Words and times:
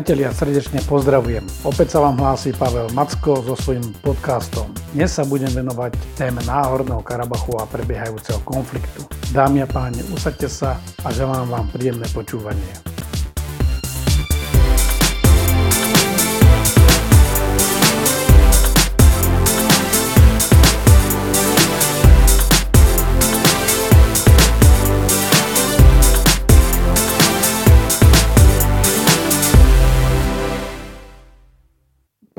Priatelia, 0.00 0.32
srdečne 0.32 0.80
pozdravujem. 0.88 1.44
Opäť 1.60 1.92
sa 1.92 2.00
vám 2.00 2.16
hlási 2.16 2.56
Pavel 2.56 2.88
Macko 2.96 3.44
so 3.44 3.52
svojím 3.52 3.84
podcastom. 4.00 4.72
Dnes 4.96 5.12
sa 5.12 5.28
budem 5.28 5.52
venovať 5.52 5.92
téme 6.16 6.40
Náhorného 6.48 7.04
Karabachu 7.04 7.60
a 7.60 7.68
prebiehajúceho 7.68 8.40
konfliktu. 8.48 9.04
Dámy 9.36 9.60
a 9.60 9.68
páni, 9.68 10.00
usaďte 10.08 10.48
sa 10.48 10.80
a 11.04 11.12
želám 11.12 11.52
vám 11.52 11.68
príjemné 11.68 12.08
počúvanie. 12.16 12.89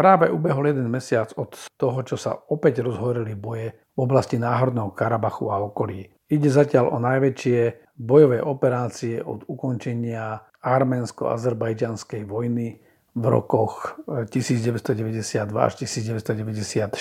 Práve 0.02 0.34
ubehol 0.34 0.74
jeden 0.74 0.90
mesiac 0.90 1.30
od 1.38 1.54
toho, 1.78 2.02
čo 2.02 2.18
sa 2.18 2.34
opäť 2.50 2.82
rozhorili 2.82 3.38
boje 3.38 3.78
v 3.94 4.00
oblasti 4.02 4.42
Náhorného 4.42 4.90
Karabachu 4.98 5.54
a 5.54 5.62
okolí. 5.62 6.10
Ide 6.26 6.50
zatiaľ 6.50 6.90
o 6.90 6.98
najväčšie 6.98 7.94
bojové 8.02 8.42
operácie 8.42 9.22
od 9.22 9.46
ukončenia 9.46 10.42
arménsko-azerbajdžanskej 10.58 12.26
vojny 12.26 12.82
v 13.14 13.26
rokoch 13.30 14.02
1992 14.10 15.54
až 15.54 15.74
1994. 15.86 16.98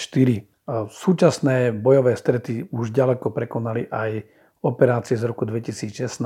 Súčasné 0.92 1.72
bojové 1.72 2.12
strety 2.20 2.68
už 2.68 2.92
ďaleko 2.92 3.32
prekonali 3.32 3.88
aj 3.88 4.28
operácie 4.60 5.16
z 5.16 5.24
roku 5.24 5.48
2016 5.48 6.20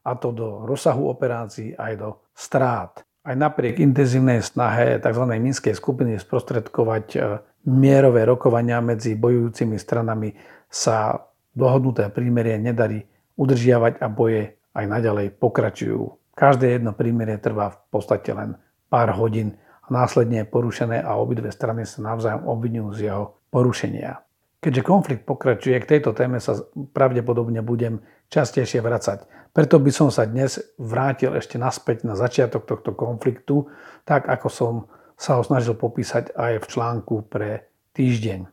a 0.00 0.10
to 0.16 0.32
do 0.32 0.64
rozsahu 0.64 1.12
operácií 1.12 1.76
aj 1.76 1.92
do 2.00 2.24
strát 2.32 3.05
aj 3.26 3.34
napriek 3.34 3.82
intenzívnej 3.82 4.38
snahe 4.38 5.02
tzv. 5.02 5.24
Minskej 5.26 5.74
skupiny 5.74 6.14
sprostredkovať 6.22 7.06
e, 7.14 7.18
mierové 7.66 8.22
rokovania 8.22 8.78
medzi 8.78 9.18
bojujúcimi 9.18 9.74
stranami 9.74 10.30
sa 10.70 11.18
dohodnuté 11.50 12.06
prímerie 12.14 12.54
nedarí 12.62 13.02
udržiavať 13.34 13.98
a 13.98 14.06
boje 14.06 14.54
aj 14.78 14.84
naďalej 14.86 15.34
pokračujú. 15.42 16.00
Každé 16.38 16.78
jedno 16.78 16.94
prímerie 16.94 17.42
trvá 17.42 17.74
v 17.74 17.78
podstate 17.90 18.30
len 18.30 18.54
pár 18.86 19.10
hodín 19.18 19.58
a 19.82 19.88
následne 19.90 20.46
je 20.46 20.52
porušené 20.52 21.02
a 21.02 21.18
obidve 21.18 21.50
strany 21.50 21.82
sa 21.82 22.06
navzájom 22.06 22.46
obvinujú 22.46 22.88
z 22.94 23.00
jeho 23.10 23.24
porušenia. 23.50 24.22
Keďže 24.60 24.82
konflikt 24.82 25.22
pokračuje, 25.28 25.78
k 25.78 25.90
tejto 25.98 26.10
téme 26.16 26.42
sa 26.42 26.58
pravdepodobne 26.92 27.62
budem 27.62 28.02
častejšie 28.28 28.82
vracať. 28.82 29.50
Preto 29.56 29.80
by 29.80 29.90
som 29.90 30.08
sa 30.12 30.28
dnes 30.28 30.60
vrátil 30.76 31.32
ešte 31.32 31.56
naspäť 31.56 32.04
na 32.04 32.12
začiatok 32.12 32.68
tohto 32.68 32.92
konfliktu, 32.92 33.72
tak 34.04 34.28
ako 34.28 34.48
som 34.52 34.74
sa 35.16 35.40
ho 35.40 35.42
snažil 35.42 35.72
popísať 35.72 36.36
aj 36.36 36.60
v 36.60 36.66
článku 36.68 37.24
pre 37.32 37.72
týždeň. 37.96 38.44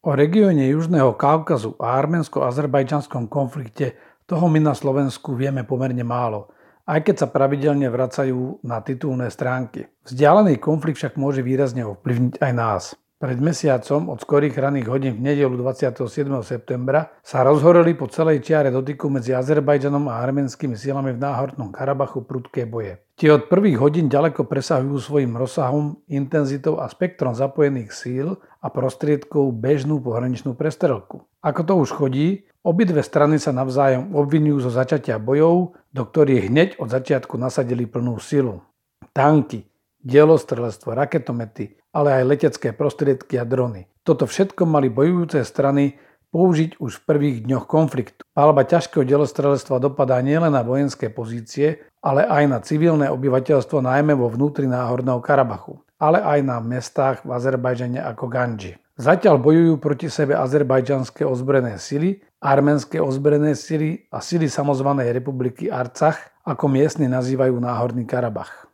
O 0.00 0.16
regióne 0.16 0.66
Južného 0.72 1.14
Kaukazu 1.14 1.76
a 1.78 1.94
arménsko-azerbajdžanskom 2.02 3.28
konflikte 3.30 3.94
toho 4.26 4.48
my 4.48 4.58
na 4.58 4.74
Slovensku 4.74 5.36
vieme 5.36 5.62
pomerne 5.62 6.02
málo, 6.02 6.50
aj 6.88 7.06
keď 7.06 7.14
sa 7.20 7.28
pravidelne 7.28 7.86
vracajú 7.86 8.64
na 8.66 8.82
titulné 8.82 9.30
stránky. 9.30 9.86
Vzdialený 10.02 10.58
konflikt 10.58 10.98
však 10.98 11.14
môže 11.20 11.44
výrazne 11.44 11.86
ovplyvniť 11.86 12.42
aj 12.42 12.52
nás. 12.56 12.84
Pred 13.20 13.36
mesiacom 13.36 14.16
od 14.16 14.24
skorých 14.24 14.56
raných 14.56 14.88
hodín 14.88 15.20
v 15.20 15.28
nedelu 15.28 15.52
27. 15.52 16.08
septembra 16.40 17.12
sa 17.20 17.44
rozhoreli 17.44 17.92
po 17.92 18.08
celej 18.08 18.40
čiare 18.40 18.72
dotyku 18.72 19.12
medzi 19.12 19.36
Azerbajdžanom 19.36 20.08
a 20.08 20.24
arménskymi 20.24 20.72
silami 20.72 21.12
v 21.12 21.20
Náhornom 21.20 21.68
Karabachu 21.68 22.24
prudké 22.24 22.64
boje. 22.64 22.96
Tie 23.20 23.28
od 23.28 23.52
prvých 23.52 23.76
hodín 23.76 24.08
ďaleko 24.08 24.48
presahujú 24.48 24.96
svojim 24.96 25.36
rozsahom, 25.36 26.00
intenzitou 26.08 26.80
a 26.80 26.88
spektrom 26.88 27.36
zapojených 27.36 27.92
síl 27.92 28.40
a 28.64 28.72
prostriedkov 28.72 29.52
bežnú 29.52 30.00
pohraničnú 30.00 30.56
prestrelku. 30.56 31.28
Ako 31.44 31.60
to 31.68 31.76
už 31.76 31.92
chodí, 31.92 32.48
obidve 32.64 33.04
strany 33.04 33.36
sa 33.36 33.52
navzájom 33.52 34.16
obvinujú 34.16 34.64
zo 34.64 34.72
začatia 34.72 35.20
bojov, 35.20 35.76
do 35.92 36.02
ktorých 36.08 36.48
hneď 36.48 36.68
od 36.80 36.88
začiatku 36.88 37.36
nasadili 37.36 37.84
plnú 37.84 38.16
silu. 38.16 38.64
Tanky, 39.12 39.68
dielostrelectvo, 40.00 40.96
raketomety, 40.96 41.79
ale 41.90 42.22
aj 42.22 42.24
letecké 42.26 42.74
prostriedky 42.74 43.38
a 43.38 43.44
drony. 43.44 43.90
Toto 44.06 44.24
všetko 44.26 44.64
mali 44.66 44.88
bojujúce 44.88 45.42
strany 45.44 45.98
použiť 46.30 46.78
už 46.78 47.02
v 47.02 47.06
prvých 47.06 47.38
dňoch 47.44 47.66
konfliktu. 47.66 48.22
Palba 48.30 48.62
ťažkého 48.62 49.02
delostrelectva 49.02 49.82
dopadá 49.82 50.22
nielen 50.22 50.54
na 50.54 50.62
vojenské 50.62 51.10
pozície, 51.10 51.82
ale 52.00 52.22
aj 52.24 52.44
na 52.46 52.58
civilné 52.62 53.10
obyvateľstvo 53.10 53.82
najmä 53.82 54.14
vo 54.14 54.30
vnútri 54.30 54.70
Náhorného 54.70 55.18
Karabachu, 55.18 55.82
ale 55.98 56.22
aj 56.22 56.38
na 56.46 56.56
mestách 56.62 57.26
v 57.26 57.34
Azerbajdžane 57.34 57.98
ako 57.98 58.30
Ganji. 58.30 58.78
Zatiaľ 59.00 59.40
bojujú 59.40 59.80
proti 59.80 60.12
sebe 60.12 60.36
azerbajdžanské 60.36 61.24
ozbrojené 61.24 61.80
sily, 61.80 62.20
arménske 62.36 63.00
ozbrojené 63.00 63.56
sily 63.56 64.04
a 64.12 64.20
sily 64.20 64.44
samozvanej 64.44 65.08
republiky 65.16 65.72
Arcach, 65.72 66.20
ako 66.44 66.68
miestni 66.68 67.08
nazývajú 67.08 67.56
Náhorný 67.58 68.04
Karabach. 68.04 68.69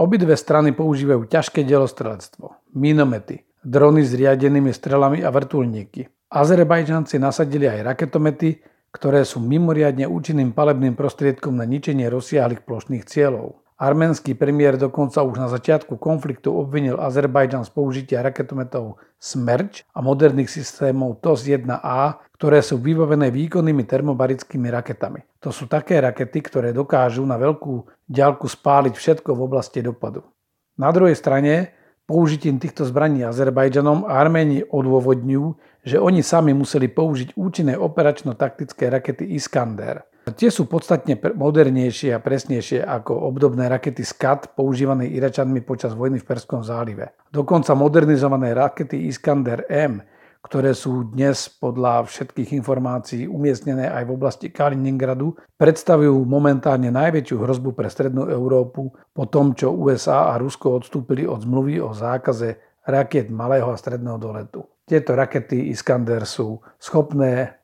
Obidve 0.00 0.32
strany 0.32 0.72
používajú 0.72 1.28
ťažké 1.28 1.60
delostrelectvo, 1.68 2.72
minomety, 2.72 3.44
drony 3.60 4.00
s 4.00 4.16
riadenými 4.16 4.72
strelami 4.72 5.20
a 5.20 5.28
vrtulníky. 5.28 6.08
Azerbajdžanci 6.32 7.20
nasadili 7.20 7.68
aj 7.68 7.84
raketomety, 7.84 8.64
ktoré 8.88 9.28
sú 9.28 9.44
mimoriadne 9.44 10.08
účinným 10.08 10.56
palebným 10.56 10.96
prostriedkom 10.96 11.52
na 11.52 11.68
ničenie 11.68 12.08
rozsiahlých 12.08 12.64
plošných 12.64 13.04
cieľov. 13.04 13.59
Arménsky 13.80 14.36
premiér 14.36 14.76
dokonca 14.76 15.24
už 15.24 15.40
na 15.40 15.48
začiatku 15.48 15.96
konfliktu 15.96 16.52
obvinil 16.52 17.00
Azerbajdžan 17.00 17.64
z 17.64 17.72
použitia 17.72 18.20
raketometov 18.20 19.00
Smerč 19.16 19.88
a 19.96 20.04
moderných 20.04 20.52
systémov 20.52 21.24
TOS-1A, 21.24 22.20
ktoré 22.36 22.60
sú 22.60 22.76
vybavené 22.76 23.32
výkonnými 23.32 23.88
termobarickými 23.88 24.68
raketami. 24.68 25.24
To 25.40 25.48
sú 25.48 25.64
také 25.64 25.96
rakety, 25.96 26.44
ktoré 26.44 26.76
dokážu 26.76 27.24
na 27.24 27.40
veľkú 27.40 28.04
ďalku 28.04 28.44
spáliť 28.52 29.00
všetko 29.00 29.32
v 29.32 29.40
oblasti 29.48 29.80
dopadu. 29.80 30.28
Na 30.76 30.92
druhej 30.92 31.16
strane 31.16 31.72
použitím 32.04 32.60
týchto 32.60 32.84
zbraní 32.84 33.24
Azerbajdžanom 33.24 34.04
Arméni 34.04 34.60
odôvodňujú, 34.60 35.56
že 35.88 35.96
oni 35.96 36.20
sami 36.20 36.52
museli 36.52 36.92
použiť 36.92 37.32
účinné 37.32 37.80
operačno-taktické 37.80 38.92
rakety 38.92 39.24
Iskander. 39.40 40.04
Tie 40.20 40.52
sú 40.52 40.68
podstatne 40.68 41.16
modernejšie 41.16 42.12
a 42.12 42.20
presnejšie 42.20 42.84
ako 42.84 43.16
obdobné 43.32 43.72
rakety 43.72 44.04
SCAD 44.04 44.52
používané 44.52 45.08
Iračanmi 45.08 45.64
počas 45.64 45.96
vojny 45.96 46.20
v 46.20 46.28
Perskom 46.28 46.60
zálive. 46.60 47.16
Dokonca 47.32 47.72
modernizované 47.72 48.52
rakety 48.52 49.08
Iskander 49.08 49.64
M, 49.72 50.04
ktoré 50.44 50.76
sú 50.76 51.08
dnes 51.08 51.48
podľa 51.48 52.04
všetkých 52.08 52.52
informácií 52.52 53.28
umiestnené 53.28 53.88
aj 53.88 54.08
v 54.08 54.14
oblasti 54.16 54.48
Kaliningradu, 54.52 55.36
predstavujú 55.56 56.16
momentálne 56.24 56.92
najväčšiu 56.92 57.36
hrozbu 57.40 57.76
pre 57.76 57.88
Strednú 57.88 58.28
Európu 58.28 58.92
po 59.12 59.24
tom, 59.24 59.56
čo 59.56 59.72
USA 59.72 60.32
a 60.32 60.40
Rusko 60.40 60.80
odstúpili 60.80 61.28
od 61.28 61.44
zmluvy 61.44 61.80
o 61.80 61.92
zákaze 61.96 62.60
raket 62.88 63.28
malého 63.28 63.68
a 63.68 63.76
stredného 63.76 64.16
doletu. 64.16 64.64
Tieto 64.88 65.12
rakety 65.12 65.72
Iskander 65.72 66.24
sú 66.24 66.60
schopné, 66.80 67.60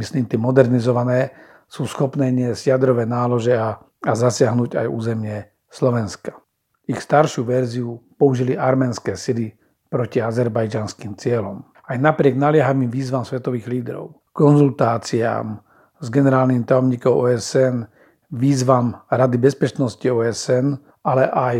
myslím 0.00 0.24
tým 0.24 0.42
modernizované, 0.42 1.32
sú 1.68 1.88
schopné 1.88 2.30
niesť 2.30 2.74
jadrové 2.74 3.04
nálože 3.08 3.54
a, 3.56 3.80
a 3.82 4.12
zasiahnuť 4.12 4.84
aj 4.84 4.86
územie 4.88 5.48
Slovenska. 5.70 6.38
Ich 6.84 7.00
staršiu 7.00 7.48
verziu 7.48 7.96
použili 8.20 8.54
arménske 8.54 9.16
sily 9.16 9.56
proti 9.88 10.20
azerbajdžanským 10.20 11.16
cieľom. 11.16 11.64
Aj 11.84 11.96
napriek 11.96 12.36
naliehavým 12.36 12.88
výzvam 12.88 13.24
svetových 13.24 13.68
lídrov, 13.68 14.16
konzultáciám 14.36 15.60
s 16.00 16.06
generálnym 16.10 16.66
tajomníkom 16.66 17.14
OSN, 17.14 17.88
výzvam 18.34 18.98
Rady 19.08 19.38
bezpečnosti 19.38 20.04
OSN, 20.04 20.76
ale 21.06 21.30
aj 21.30 21.56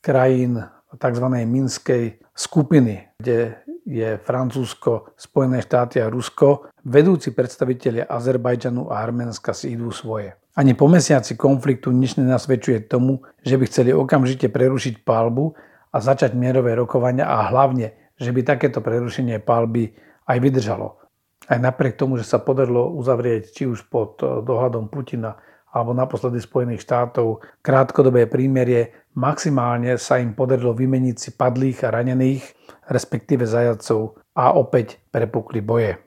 krajín 0.00 0.62
tzv. 0.96 1.26
Minskej 1.44 2.23
skupiny, 2.34 3.14
kde 3.18 3.62
je 3.86 4.18
Francúzsko, 4.18 5.14
Spojené 5.14 5.62
štáty 5.62 6.02
a 6.02 6.10
Rusko, 6.10 6.72
vedúci 6.82 7.30
predstavitelia 7.30 8.10
Azerbajdžanu 8.10 8.90
a 8.90 9.00
Arménska 9.00 9.54
si 9.54 9.76
idú 9.76 9.94
svoje. 9.94 10.34
Ani 10.54 10.74
po 10.74 10.86
mesiaci 10.86 11.34
konfliktu 11.34 11.90
nič 11.90 12.18
nenasvedčuje 12.18 12.86
tomu, 12.86 13.22
že 13.42 13.58
by 13.58 13.64
chceli 13.66 13.90
okamžite 13.90 14.48
prerušiť 14.50 15.02
palbu 15.02 15.54
a 15.90 15.96
začať 15.98 16.34
mierové 16.34 16.74
rokovania 16.74 17.26
a 17.26 17.50
hlavne, 17.50 17.94
že 18.18 18.30
by 18.30 18.46
takéto 18.46 18.78
prerušenie 18.78 19.42
palby 19.42 19.94
aj 20.30 20.38
vydržalo. 20.38 20.98
Aj 21.44 21.58
napriek 21.60 21.98
tomu, 22.00 22.16
že 22.16 22.24
sa 22.24 22.40
podarilo 22.40 22.88
uzavrieť 22.94 23.52
či 23.52 23.62
už 23.68 23.90
pod 23.92 24.22
dohľadom 24.22 24.88
Putina 24.88 25.36
alebo 25.74 25.90
naposledy 25.90 26.38
Spojených 26.38 26.86
štátov 26.86 27.42
krátkodobé 27.58 28.30
prímerie, 28.30 28.94
maximálne 29.18 29.98
sa 29.98 30.22
im 30.22 30.38
podarilo 30.38 30.70
vymeniť 30.70 31.16
si 31.18 31.30
padlých 31.34 31.82
a 31.82 31.92
ranených, 31.98 32.46
respektíve 32.86 33.42
zajacov 33.42 34.22
a 34.38 34.54
opäť 34.54 35.02
prepukli 35.10 35.58
boje. 35.58 35.98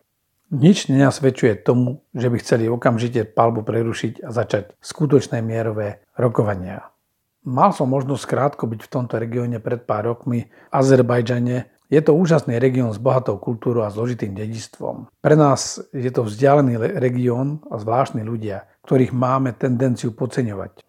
Nič 0.47 0.87
nenasvedčuje 0.87 1.59
tomu, 1.59 2.07
že 2.15 2.31
by 2.31 2.39
chceli 2.39 2.71
okamžite 2.71 3.27
palbu 3.27 3.67
prerušiť 3.67 4.23
a 4.23 4.31
začať 4.31 4.79
skutočné 4.79 5.43
mierové 5.43 5.99
rokovania. 6.15 6.87
Mal 7.47 7.75
som 7.75 7.91
možnosť 7.91 8.23
krátko 8.27 8.63
byť 8.67 8.79
v 8.87 8.91
tomto 8.91 9.19
regióne 9.19 9.59
pred 9.59 9.83
pár 9.83 10.07
rokmi, 10.07 10.47
v 10.47 10.51
Azerbajdžane. 10.71 11.76
Je 11.87 12.03
to 12.03 12.11
úžasný 12.11 12.59
región 12.59 12.91
s 12.91 12.99
bohatou 12.99 13.39
kultúrou 13.39 13.87
a 13.87 13.93
zložitým 13.93 14.35
dedistvom. 14.35 15.07
Pre 15.23 15.35
nás 15.39 15.79
je 15.95 16.11
to 16.11 16.27
vzdialený 16.27 16.99
región 16.99 17.63
a 17.71 17.79
zvláštni 17.79 18.27
ľudia, 18.27 18.67
ktorých 18.83 19.15
máme 19.15 19.55
tendenciu 19.55 20.11
podceňovať. 20.11 20.83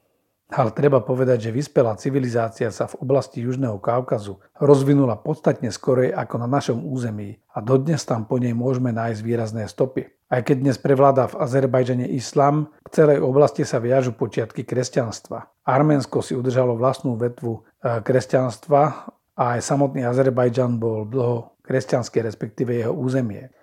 Ale 0.49 0.73
treba 0.73 1.05
povedať, 1.05 1.49
že 1.49 1.55
vyspelá 1.55 1.93
civilizácia 2.01 2.73
sa 2.73 2.89
v 2.89 3.05
oblasti 3.05 3.45
Južného 3.45 3.77
Kaukazu 3.77 4.41
rozvinula 4.57 5.21
podstatne 5.21 5.69
skorej 5.69 6.09
ako 6.17 6.41
na 6.41 6.49
našom 6.49 6.89
území 6.89 7.37
a 7.53 7.61
dodnes 7.61 8.01
tam 8.09 8.25
po 8.25 8.41
nej 8.41 8.57
môžeme 8.57 8.89
nájsť 8.89 9.21
výrazné 9.21 9.69
stopy. 9.69 10.09
Aj 10.33 10.41
keď 10.41 10.57
dnes 10.65 10.81
prevláda 10.81 11.29
v 11.29 11.37
Azerbajdžane 11.37 12.09
islam, 12.17 12.73
k 12.81 12.89
celej 12.97 13.21
oblasti 13.21 13.69
sa 13.69 13.77
viažu 13.77 14.17
počiatky 14.17 14.65
kresťanstva. 14.65 15.53
Arménsko 15.69 16.25
si 16.25 16.33
udržalo 16.33 16.81
vlastnú 16.81 17.21
vetvu 17.21 17.61
e, 17.85 18.01
kresťanstva 18.01 19.13
a 19.39 19.55
aj 19.55 19.63
samotný 19.63 20.03
Azerbajdžan 20.03 20.83
bol 20.83 21.07
dlho 21.07 21.55
kresťanský, 21.63 22.27
respektíve 22.27 22.75
jeho 22.75 22.91
územie. 22.91 23.55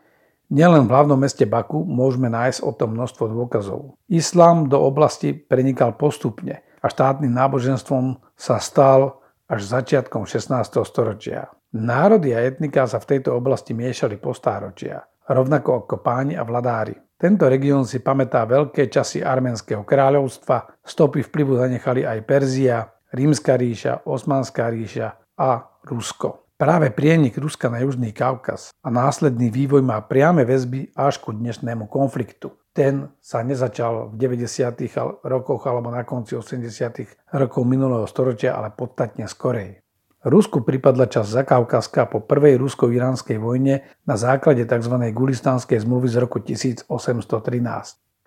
Nielen 0.47 0.87
v 0.87 0.93
hlavnom 0.93 1.19
meste 1.19 1.43
Baku 1.43 1.83
môžeme 1.83 2.31
nájsť 2.31 2.63
o 2.63 2.71
tom 2.71 2.95
množstvo 2.95 3.27
dôkazov. 3.27 3.99
Islám 4.07 4.71
do 4.71 4.79
oblasti 4.79 5.35
prenikal 5.35 5.99
postupne 5.99 6.63
a 6.79 6.87
štátnym 6.87 7.33
náboženstvom 7.33 8.23
sa 8.39 8.61
stal 8.61 9.19
až 9.51 9.67
začiatkom 9.67 10.23
16. 10.23 10.55
storočia. 10.85 11.51
Národy 11.75 12.31
a 12.31 12.45
etnika 12.45 12.87
sa 12.87 13.03
v 13.03 13.17
tejto 13.17 13.35
oblasti 13.35 13.75
miešali 13.75 14.15
po 14.15 14.31
stáročia, 14.31 15.03
rovnako 15.27 15.83
ako 15.83 15.99
páni 15.99 16.39
a 16.39 16.47
vladári. 16.47 16.95
Tento 17.19 17.49
región 17.49 17.83
si 17.83 17.99
pamätá 17.99 18.45
veľké 18.45 18.87
časy 18.87 19.25
arménskeho 19.25 19.83
kráľovstva, 19.83 20.85
stopy 20.85 21.25
vplyvu 21.25 21.57
zanechali 21.57 22.05
aj 22.05 22.19
Perzia, 22.23 22.85
Rímska 23.11 23.57
ríša, 23.57 24.05
Osmanská 24.05 24.69
ríša 24.69 25.24
a 25.39 25.67
Rusko. 25.83 26.47
Práve 26.55 26.91
prienik 26.91 27.35
Ruska 27.35 27.67
na 27.67 27.83
Južný 27.83 28.15
Kaukaz 28.15 28.71
a 28.79 28.87
následný 28.87 29.51
vývoj 29.51 29.83
má 29.83 29.99
priame 30.03 30.47
väzby 30.47 30.95
až 30.95 31.19
ku 31.19 31.35
dnešnému 31.35 31.91
konfliktu 31.91 32.55
ten 32.75 33.07
sa 33.23 33.39
nezačal 33.39 34.11
v 34.11 34.19
90. 34.19 35.23
rokoch 35.23 35.63
alebo 35.63 35.87
na 35.95 36.03
konci 36.03 36.35
80. 36.35 37.31
rokov 37.31 37.63
minulého 37.63 38.03
storočia, 38.03 38.59
ale 38.59 38.75
podstatne 38.75 39.31
skorej. 39.31 39.79
Rusku 40.27 40.59
pripadla 40.59 41.07
časť 41.07 41.39
Zakaukaska 41.39 42.11
po 42.11 42.19
prvej 42.19 42.59
rusko-iránskej 42.59 43.39
vojne 43.39 43.87
na 44.03 44.19
základe 44.19 44.67
tzv. 44.67 44.91
Gulistanskej 44.91 45.79
zmluvy 45.87 46.11
z 46.11 46.17
roku 46.19 46.43
1813. 46.43 46.91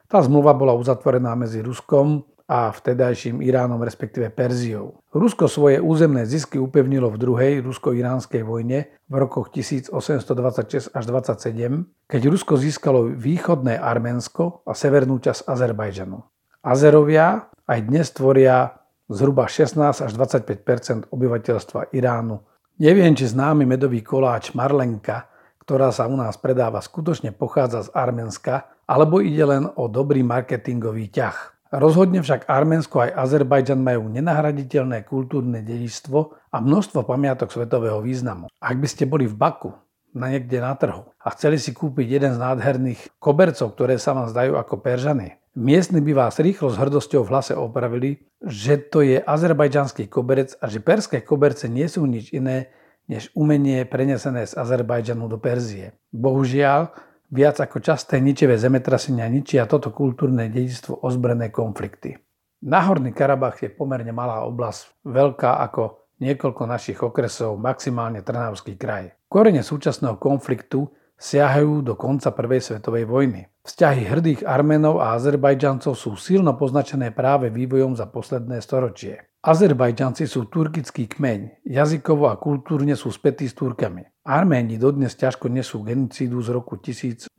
Tá 0.08 0.18
zmluva 0.24 0.56
bola 0.56 0.72
uzatvorená 0.72 1.36
medzi 1.36 1.60
Ruskom 1.60 2.24
a 2.48 2.72
vtedajším 2.72 3.44
Iránom, 3.44 3.84
respektíve 3.84 4.32
Perziou. 4.32 5.04
Rusko 5.12 5.52
svoje 5.52 5.84
územné 5.84 6.24
zisky 6.24 6.56
upevnilo 6.56 7.12
v 7.12 7.20
druhej 7.20 7.52
rusko-iránskej 7.60 8.40
vojne 8.40 8.88
v 9.04 9.14
rokoch 9.20 9.52
1826 9.52 10.96
až 10.96 11.04
27, 11.04 12.08
keď 12.08 12.20
Rusko 12.32 12.56
získalo 12.56 13.12
východné 13.12 13.76
Arménsko 13.76 14.64
a 14.64 14.72
severnú 14.72 15.20
časť 15.20 15.44
Azerbajdžanu. 15.44 16.24
Azerovia 16.64 17.52
aj 17.68 17.78
dnes 17.84 18.08
tvoria 18.16 18.80
zhruba 19.12 19.44
16 19.44 20.08
až 20.08 20.10
25% 20.16 21.12
obyvateľstva 21.12 21.92
Iránu. 21.92 22.40
Neviem, 22.80 23.12
či 23.12 23.28
známy 23.28 23.68
medový 23.68 24.00
koláč 24.00 24.56
Marlenka, 24.56 25.28
ktorá 25.68 25.92
sa 25.92 26.08
u 26.08 26.16
nás 26.16 26.40
predáva, 26.40 26.80
skutočne 26.80 27.28
pochádza 27.36 27.84
z 27.84 27.92
Arménska, 27.92 28.72
alebo 28.88 29.20
ide 29.20 29.44
len 29.44 29.68
o 29.68 29.84
dobrý 29.84 30.24
marketingový 30.24 31.12
ťah. 31.12 31.57
Rozhodne 31.68 32.24
však 32.24 32.48
Arménsko 32.48 33.04
aj 33.04 33.16
Azerbajdžan 33.28 33.76
majú 33.76 34.08
nenahraditeľné 34.08 35.04
kultúrne 35.04 35.60
dedičstvo 35.60 36.18
a 36.48 36.56
množstvo 36.64 37.04
pamiatok 37.04 37.52
svetového 37.52 38.00
významu. 38.00 38.48
Ak 38.56 38.80
by 38.80 38.88
ste 38.88 39.04
boli 39.04 39.28
v 39.28 39.36
Baku, 39.36 39.76
na 40.16 40.32
niekde 40.32 40.64
na 40.64 40.72
trhu 40.72 41.04
a 41.20 41.28
chceli 41.36 41.60
si 41.60 41.76
kúpiť 41.76 42.08
jeden 42.08 42.32
z 42.32 42.40
nádherných 42.40 43.20
kobercov, 43.20 43.76
ktoré 43.76 44.00
sa 44.00 44.16
vám 44.16 44.32
zdajú 44.32 44.56
ako 44.56 44.80
peržany, 44.80 45.36
miestni 45.52 46.00
by 46.00 46.12
vás 46.16 46.40
rýchlo 46.40 46.72
s 46.72 46.80
hrdosťou 46.80 47.28
v 47.28 47.30
hlase 47.30 47.52
opravili, 47.52 48.24
že 48.40 48.80
to 48.80 49.04
je 49.04 49.20
azerbajdžanský 49.20 50.08
koberec 50.08 50.56
a 50.64 50.72
že 50.72 50.80
perské 50.80 51.20
koberce 51.20 51.68
nie 51.68 51.84
sú 51.84 52.08
nič 52.08 52.32
iné 52.32 52.72
než 53.08 53.32
umenie 53.32 53.88
prenesené 53.88 54.44
z 54.44 54.52
Azerbajdžanu 54.52 55.32
do 55.32 55.40
Perzie. 55.40 55.96
Bohužiaľ, 56.12 56.92
Viac 57.28 57.60
ako 57.60 57.84
časté 57.84 58.24
ničivé 58.24 58.56
zemetrasenia 58.56 59.28
ničia 59.28 59.68
toto 59.68 59.92
kultúrne 59.92 60.48
dedičstvo 60.48 61.04
ozbrojené 61.04 61.52
konflikty. 61.52 62.16
Náhorný 62.64 63.12
Karabach 63.12 63.60
je 63.60 63.68
pomerne 63.68 64.16
malá 64.16 64.48
oblasť, 64.48 65.04
veľká 65.04 65.60
ako 65.68 66.08
niekoľko 66.24 66.62
našich 66.64 66.98
okresov, 67.04 67.60
maximálne 67.60 68.24
Trnavský 68.24 68.80
kraj. 68.80 69.12
Korene 69.28 69.60
súčasného 69.60 70.16
konfliktu 70.16 70.88
siahajú 71.20 71.84
do 71.84 72.00
konca 72.00 72.32
Prvej 72.32 72.64
svetovej 72.64 73.04
vojny. 73.04 73.44
Vzťahy 73.60 74.02
hrdých 74.08 74.40
Arménov 74.48 75.04
a 75.04 75.12
Azerbajdžancov 75.12 76.00
sú 76.00 76.16
silno 76.16 76.56
poznačené 76.56 77.12
práve 77.12 77.52
vývojom 77.52 77.92
za 77.92 78.08
posledné 78.08 78.64
storočie. 78.64 79.36
Azerbajdžanci 79.48 80.28
sú 80.28 80.44
turkický 80.52 81.08
kmeň, 81.08 81.64
jazykovo 81.64 82.28
a 82.28 82.36
kultúrne 82.36 82.92
sú 82.92 83.08
spätí 83.08 83.48
s 83.48 83.56
Turkami. 83.56 84.04
Arméni 84.28 84.76
dodnes 84.76 85.16
ťažko 85.16 85.48
nesú 85.48 85.80
genocídu 85.80 86.36
z 86.44 86.52
roku 86.52 86.76
1915. 86.76 87.32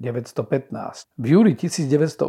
V 1.06 1.26
júli 1.30 1.54
1918 1.54 2.26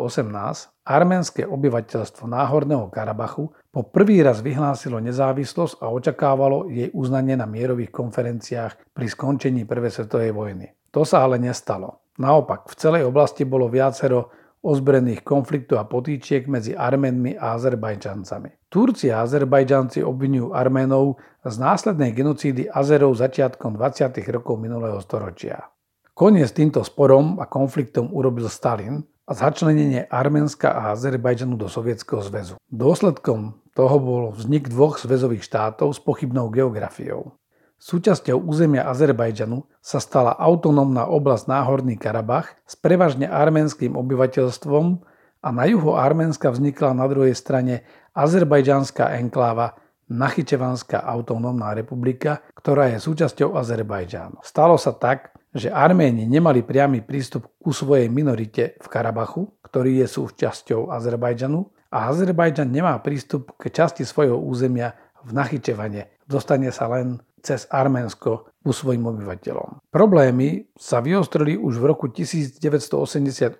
arménske 0.85 1.49
obyvateľstvo 1.49 2.29
Náhorného 2.29 2.93
Karabachu 2.93 3.57
po 3.73 3.81
prvý 3.89 4.21
raz 4.21 4.45
vyhlásilo 4.45 5.01
nezávislosť 5.01 5.81
a 5.81 5.89
očakávalo 5.89 6.69
jej 6.69 6.93
uznanie 6.93 7.41
na 7.41 7.49
mierových 7.49 7.89
konferenciách 7.89 8.93
pri 8.93 9.07
skončení 9.09 9.65
Prvej 9.65 9.97
svetovej 9.97 10.37
vojny. 10.37 10.77
To 10.93 11.09
sa 11.09 11.25
ale 11.25 11.41
nestalo. 11.41 12.05
Naopak, 12.21 12.69
v 12.69 12.77
celej 12.77 13.09
oblasti 13.09 13.49
bolo 13.49 13.73
viacero 13.73 14.29
ozbrojených 14.61 15.25
konfliktov 15.25 15.81
a 15.81 15.89
potýčiek 15.89 16.45
medzi 16.45 16.77
Arménmi 16.77 17.41
a 17.41 17.57
Azerbajčancami. 17.57 18.60
Turci 18.71 19.11
a 19.11 19.27
Azerbajdžanci 19.27 20.07
obvinujú 20.07 20.55
Arménov 20.55 21.19
z 21.43 21.59
následnej 21.59 22.15
genocídy 22.15 22.71
Azerov 22.71 23.19
začiatkom 23.19 23.75
20. 23.75 24.15
rokov 24.31 24.63
minulého 24.63 25.03
storočia. 25.03 25.75
Koniec 26.15 26.55
týmto 26.55 26.87
sporom 26.87 27.43
a 27.43 27.51
konfliktom 27.51 28.15
urobil 28.15 28.47
Stalin 28.47 29.03
a 29.27 29.35
začlenenie 29.35 30.07
Arménska 30.07 30.71
a 30.71 30.95
Azerbajdžanu 30.95 31.59
do 31.59 31.67
Sovietskeho 31.67 32.23
zväzu. 32.23 32.55
Dôsledkom 32.71 33.59
toho 33.75 33.97
bol 33.99 34.31
vznik 34.39 34.71
dvoch 34.71 35.03
zväzových 35.03 35.43
štátov 35.43 35.91
s 35.91 35.99
pochybnou 35.99 36.47
geografiou. 36.55 37.35
Súčasťou 37.83 38.39
územia 38.39 38.87
Azerbajdžanu 38.87 39.67
sa 39.83 39.99
stala 39.99 40.31
autonómna 40.39 41.11
oblasť 41.11 41.51
Náhorný 41.51 41.99
Karabach 41.99 42.55
s 42.71 42.79
prevažne 42.79 43.27
arménským 43.27 43.99
obyvateľstvom 43.99 45.10
a 45.41 45.49
na 45.53 45.65
juho 45.65 45.97
Arménska 45.97 46.53
vznikla 46.53 46.93
na 46.93 47.09
druhej 47.09 47.33
strane 47.33 47.85
azerbajdžanská 48.13 49.17
enkláva 49.17 49.77
Nachyčevanská 50.11 51.07
autonómna 51.07 51.71
republika, 51.71 52.43
ktorá 52.59 52.91
je 52.91 52.99
súčasťou 52.99 53.55
Azerbajdžánu. 53.55 54.43
Stalo 54.43 54.75
sa 54.75 54.91
tak, 54.91 55.31
že 55.55 55.71
Arméni 55.71 56.27
nemali 56.27 56.67
priamy 56.67 56.99
prístup 56.99 57.47
ku 57.63 57.71
svojej 57.71 58.11
minorite 58.11 58.75
v 58.83 58.87
Karabachu, 58.91 59.47
ktorý 59.63 60.03
je 60.03 60.07
súčasťou 60.11 60.91
Azerbajdžanu, 60.91 61.63
a 61.95 62.11
Azerbajdžan 62.11 62.71
nemá 62.71 62.99
prístup 62.99 63.55
k 63.55 63.71
časti 63.71 64.03
svojho 64.03 64.35
územia 64.35 64.99
v 65.23 65.31
Nachyčevane. 65.31 66.11
Dostane 66.27 66.75
sa 66.75 66.91
len 66.91 67.23
cez 67.41 67.67
Arménsko 67.73 68.49
u 68.61 68.71
svojim 68.71 69.05
obyvateľom. 69.09 69.89
Problémy 69.89 70.69
sa 70.77 71.01
vyostrili 71.01 71.57
už 71.57 71.81
v 71.81 71.85
roku 71.89 72.07
1988, 72.13 73.57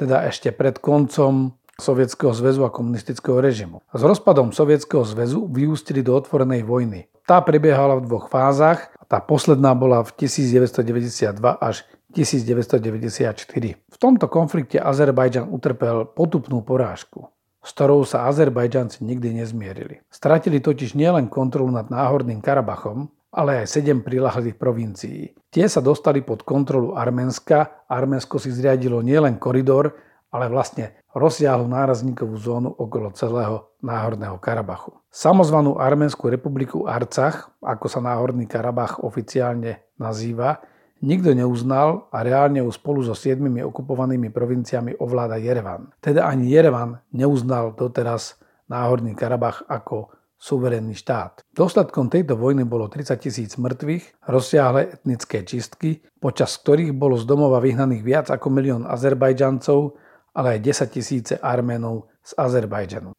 teda 0.00 0.16
ešte 0.28 0.48
pred 0.50 0.80
koncom 0.80 1.56
Sovietskeho 1.74 2.30
zväzu 2.30 2.62
a 2.62 2.70
komunistického 2.70 3.42
režimu. 3.42 3.82
S 3.90 4.02
rozpadom 4.02 4.54
Sovietskeho 4.54 5.02
zväzu 5.02 5.50
vyústili 5.50 6.06
do 6.06 6.14
otvorenej 6.14 6.62
vojny. 6.62 7.10
Tá 7.26 7.42
prebiehala 7.42 7.98
v 7.98 8.06
dvoch 8.06 8.30
fázach 8.30 8.94
tá 9.08 9.20
posledná 9.20 9.76
bola 9.76 10.02
v 10.02 10.10
1992 10.26 11.38
až 11.60 11.84
1994. 12.14 13.78
V 13.78 13.96
tomto 13.98 14.26
konflikte 14.30 14.78
Azerbajdžan 14.78 15.50
utrpel 15.50 16.06
potupnú 16.08 16.62
porážku 16.62 17.33
s 17.64 17.72
ktorou 17.72 18.04
sa 18.04 18.28
Azerbajdžanci 18.28 19.00
nikdy 19.00 19.40
nezmierili. 19.40 20.04
Stratili 20.12 20.60
totiž 20.60 20.92
nielen 20.92 21.32
kontrolu 21.32 21.72
nad 21.72 21.88
Náhorným 21.88 22.44
Karabachom, 22.44 23.08
ale 23.34 23.64
aj 23.64 23.80
sedem 23.80 24.04
prilahlých 24.04 24.54
provincií. 24.54 25.34
Tie 25.50 25.66
sa 25.66 25.82
dostali 25.82 26.22
pod 26.22 26.46
kontrolu 26.46 26.94
Arménska. 26.94 27.88
Arménsko 27.90 28.38
si 28.38 28.54
zriadilo 28.54 29.02
nielen 29.02 29.42
koridor, 29.42 29.96
ale 30.30 30.46
vlastne 30.46 30.94
rozsiahlu 31.14 31.66
nárazníkovú 31.66 32.34
zónu 32.38 32.70
okolo 32.70 33.10
celého 33.14 33.74
Náhorného 33.82 34.38
Karabachu. 34.38 34.98
Samozvanú 35.10 35.78
Arménskú 35.78 36.26
republiku 36.26 36.90
Arcach, 36.90 37.54
ako 37.62 37.86
sa 37.86 38.02
Náhorný 38.02 38.50
Karabach 38.50 39.02
oficiálne 39.02 39.86
nazýva, 39.94 40.62
nikto 41.04 41.36
neuznal 41.36 42.08
a 42.08 42.24
reálne 42.24 42.64
ju 42.64 42.72
spolu 42.72 43.04
so 43.04 43.12
siedmimi 43.12 43.60
okupovanými 43.60 44.32
provinciami 44.32 44.96
ovláda 44.96 45.36
Jerevan. 45.36 45.92
Teda 46.00 46.24
ani 46.24 46.48
Jerevan 46.48 47.04
neuznal 47.12 47.76
doteraz 47.76 48.40
Náhorný 48.72 49.12
Karabach 49.12 49.68
ako 49.68 50.08
suverénny 50.40 50.96
štát. 50.96 51.44
Dôsledkom 51.52 52.08
tejto 52.08 52.36
vojny 52.36 52.64
bolo 52.64 52.88
30 52.88 53.16
tisíc 53.20 53.56
mŕtvych, 53.56 54.28
rozsiahle 54.28 55.00
etnické 55.00 55.44
čistky, 55.44 56.04
počas 56.20 56.56
ktorých 56.60 56.92
bolo 56.96 57.16
z 57.20 57.24
domova 57.24 57.60
vyhnaných 57.60 58.02
viac 58.04 58.26
ako 58.32 58.52
milión 58.52 58.84
Azerbajdžancov, 58.84 59.96
ale 60.36 60.58
aj 60.58 60.60
10 60.90 60.96
tisíce 60.96 61.34
Arménov 61.40 62.12
z 62.24 62.32
Azerbajdžanu. 62.36 63.16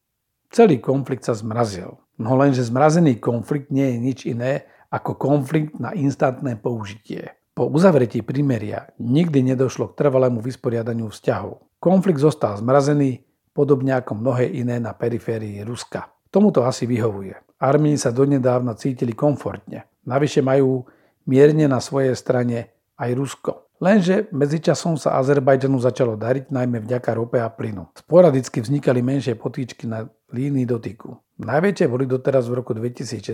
Celý 0.54 0.78
konflikt 0.78 1.26
sa 1.26 1.34
zmrazil. 1.34 1.98
No 2.22 2.38
lenže 2.38 2.64
zmrazený 2.64 3.20
konflikt 3.20 3.74
nie 3.74 3.92
je 3.92 3.98
nič 3.98 4.20
iné 4.30 4.70
ako 4.94 5.18
konflikt 5.18 5.82
na 5.82 5.92
instantné 5.92 6.56
použitie. 6.56 7.36
Po 7.56 7.72
uzavretí 7.72 8.20
primeria 8.20 8.92
nikdy 9.00 9.56
nedošlo 9.56 9.96
k 9.96 10.04
trvalému 10.04 10.44
vysporiadaniu 10.44 11.08
vzťahov. 11.08 11.64
Konflikt 11.80 12.20
zostal 12.20 12.60
zmrazený, 12.60 13.24
podobne 13.56 13.96
ako 13.96 14.20
mnohé 14.20 14.52
iné 14.52 14.76
na 14.84 14.92
periférii 14.92 15.64
Ruska. 15.64 16.12
Tomuto 16.28 16.68
asi 16.68 16.84
vyhovuje. 16.84 17.32
Armíni 17.64 17.96
sa 17.96 18.12
donedávna 18.12 18.76
cítili 18.76 19.16
komfortne. 19.16 19.88
Navyše 20.04 20.44
majú 20.44 20.84
mierne 21.24 21.72
na 21.72 21.80
svojej 21.80 22.12
strane 22.20 22.76
aj 23.00 23.10
Rusko. 23.16 23.52
Lenže 23.80 24.28
medzičasom 24.36 25.00
sa 25.00 25.16
Azerbajdžanu 25.20 25.80
začalo 25.80 26.20
dariť 26.20 26.52
najmä 26.52 26.84
vďaka 26.84 27.12
rope 27.16 27.40
a 27.40 27.48
plynu. 27.48 27.88
Sporadicky 27.96 28.60
vznikali 28.60 29.00
menšie 29.00 29.40
potýčky 29.40 29.88
na 29.88 30.08
línii 30.32 30.68
dotyku. 30.68 31.16
Najväčšie 31.40 31.88
boli 31.92 32.08
doteraz 32.08 32.48
v 32.48 32.64
roku 32.64 32.72
2016, 32.72 33.28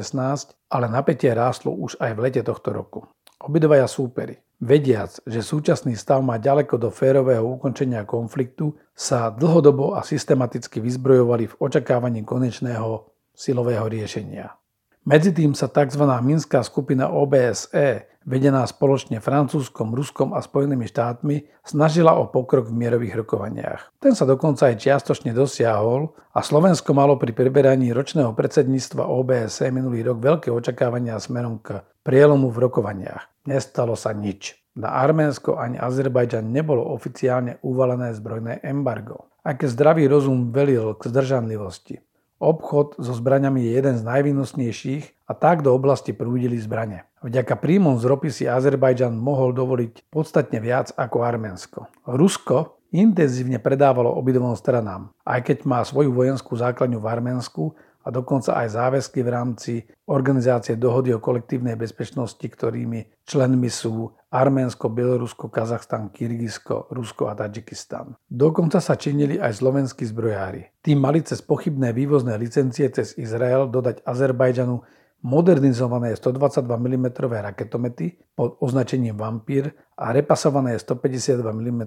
ale 0.73 0.85
napätie 0.89 1.29
rástlo 1.33 1.73
už 1.73 2.01
aj 2.01 2.17
v 2.17 2.19
lete 2.25 2.41
tohto 2.41 2.73
roku. 2.73 3.05
Obidvaja 3.41 3.89
súperi, 3.89 4.37
vediac, 4.61 5.17
že 5.25 5.41
súčasný 5.41 5.97
stav 5.97 6.21
má 6.21 6.37
ďaleko 6.37 6.77
do 6.77 6.93
férového 6.93 7.41
ukončenia 7.41 8.05
konfliktu, 8.05 8.77
sa 8.93 9.33
dlhodobo 9.33 9.97
a 9.97 10.05
systematicky 10.05 10.77
vyzbrojovali 10.77 11.49
v 11.49 11.57
očakávaní 11.57 12.21
konečného 12.21 13.09
silového 13.33 13.89
riešenia. 13.89 14.53
Medzi 15.01 15.33
tým 15.33 15.57
sa 15.57 15.65
tzv. 15.65 16.05
Minská 16.05 16.61
skupina 16.61 17.09
OBSE, 17.09 18.05
vedená 18.21 18.61
spoločne 18.69 19.17
Francúzskom, 19.17 19.97
Ruskom 19.97 20.37
a 20.37 20.45
Spojenými 20.45 20.85
štátmi, 20.85 21.65
snažila 21.65 22.13
o 22.21 22.29
pokrok 22.29 22.69
v 22.69 22.77
mierových 22.77 23.25
rokovaniach. 23.25 23.97
Ten 23.97 24.13
sa 24.13 24.29
dokonca 24.29 24.69
aj 24.69 24.77
čiastočne 24.77 25.33
dosiahol 25.33 26.13
a 26.37 26.45
Slovensko 26.45 26.93
malo 26.93 27.17
pri 27.17 27.33
preberaní 27.33 27.89
ročného 27.89 28.37
predsedníctva 28.37 29.09
OBSE 29.09 29.73
minulý 29.73 30.05
rok 30.05 30.21
veľké 30.21 30.53
očakávania 30.53 31.17
smerom 31.17 31.57
k 31.57 31.81
prielomu 32.05 32.53
v 32.53 32.69
rokovaniach. 32.69 33.30
Nestalo 33.49 33.97
sa 33.97 34.13
nič. 34.13 34.53
Na 34.77 35.03
Arménsko 35.03 35.59
ani 35.59 35.75
Azerbajdžan 35.75 36.47
nebolo 36.47 36.85
oficiálne 36.95 37.59
uvalené 37.59 38.15
zbrojné 38.15 38.63
embargo. 38.63 39.27
Aj 39.41 39.57
keď 39.57 39.67
zdravý 39.73 40.05
rozum 40.07 40.53
velil 40.53 40.93
k 40.95 41.09
zdržanlivosti. 41.09 41.99
Obchod 42.41 42.97
so 42.97 43.13
zbraňami 43.13 43.65
je 43.65 43.71
jeden 43.77 43.95
z 43.97 44.03
najvýnosnejších 44.05 45.29
a 45.29 45.33
tak 45.37 45.61
do 45.61 45.77
oblasti 45.77 46.09
prúdili 46.09 46.57
zbrane. 46.57 47.05
Vďaka 47.21 47.53
príjmom 47.53 48.01
z 48.01 48.05
ropy 48.09 48.29
si 48.33 48.49
Azerbajdžan 48.49 49.13
mohol 49.13 49.53
dovoliť 49.53 50.09
podstatne 50.09 50.57
viac 50.57 50.89
ako 50.97 51.21
Arménsko. 51.21 51.85
Rusko 52.09 52.81
intenzívne 52.89 53.61
predávalo 53.61 54.09
obidvom 54.17 54.57
stranám. 54.57 55.13
Aj 55.21 55.37
keď 55.45 55.69
má 55.69 55.85
svoju 55.85 56.09
vojenskú 56.09 56.57
základňu 56.57 56.97
v 56.97 57.09
Arménsku, 57.13 57.63
a 58.01 58.07
dokonca 58.09 58.57
aj 58.57 58.67
záväzky 58.73 59.21
v 59.21 59.29
rámci 59.29 59.73
Organizácie 60.09 60.75
dohody 60.75 61.15
o 61.15 61.23
kolektívnej 61.23 61.79
bezpečnosti, 61.79 62.43
ktorými 62.43 63.23
členmi 63.23 63.71
sú 63.71 64.11
Arménsko, 64.31 64.91
Bielorusko, 64.91 65.47
Kazachstan, 65.47 66.11
Kyrgyzsko, 66.11 66.91
Rusko 66.91 67.31
a 67.31 67.35
Tadžikistan. 67.35 68.15
Dokonca 68.27 68.79
sa 68.79 68.99
činili 68.99 69.39
aj 69.39 69.59
slovenskí 69.59 70.03
zbrojári. 70.07 70.67
Tým 70.83 70.99
mali 70.99 71.23
cez 71.23 71.39
pochybné 71.39 71.91
vývozné 71.95 72.35
licencie 72.35 72.87
cez 72.91 73.15
Izrael 73.15 73.67
dodať 73.67 74.03
Azerbajdžanu 74.03 74.81
modernizované 75.21 76.17
122 76.17 76.65
mm 76.65 77.05
raketomety 77.29 78.17
pod 78.33 78.57
označením 78.57 79.13
Vampír 79.17 79.69
a 79.93 80.09
repasované 80.09 80.79
152 80.79 81.45
mm 81.45 81.81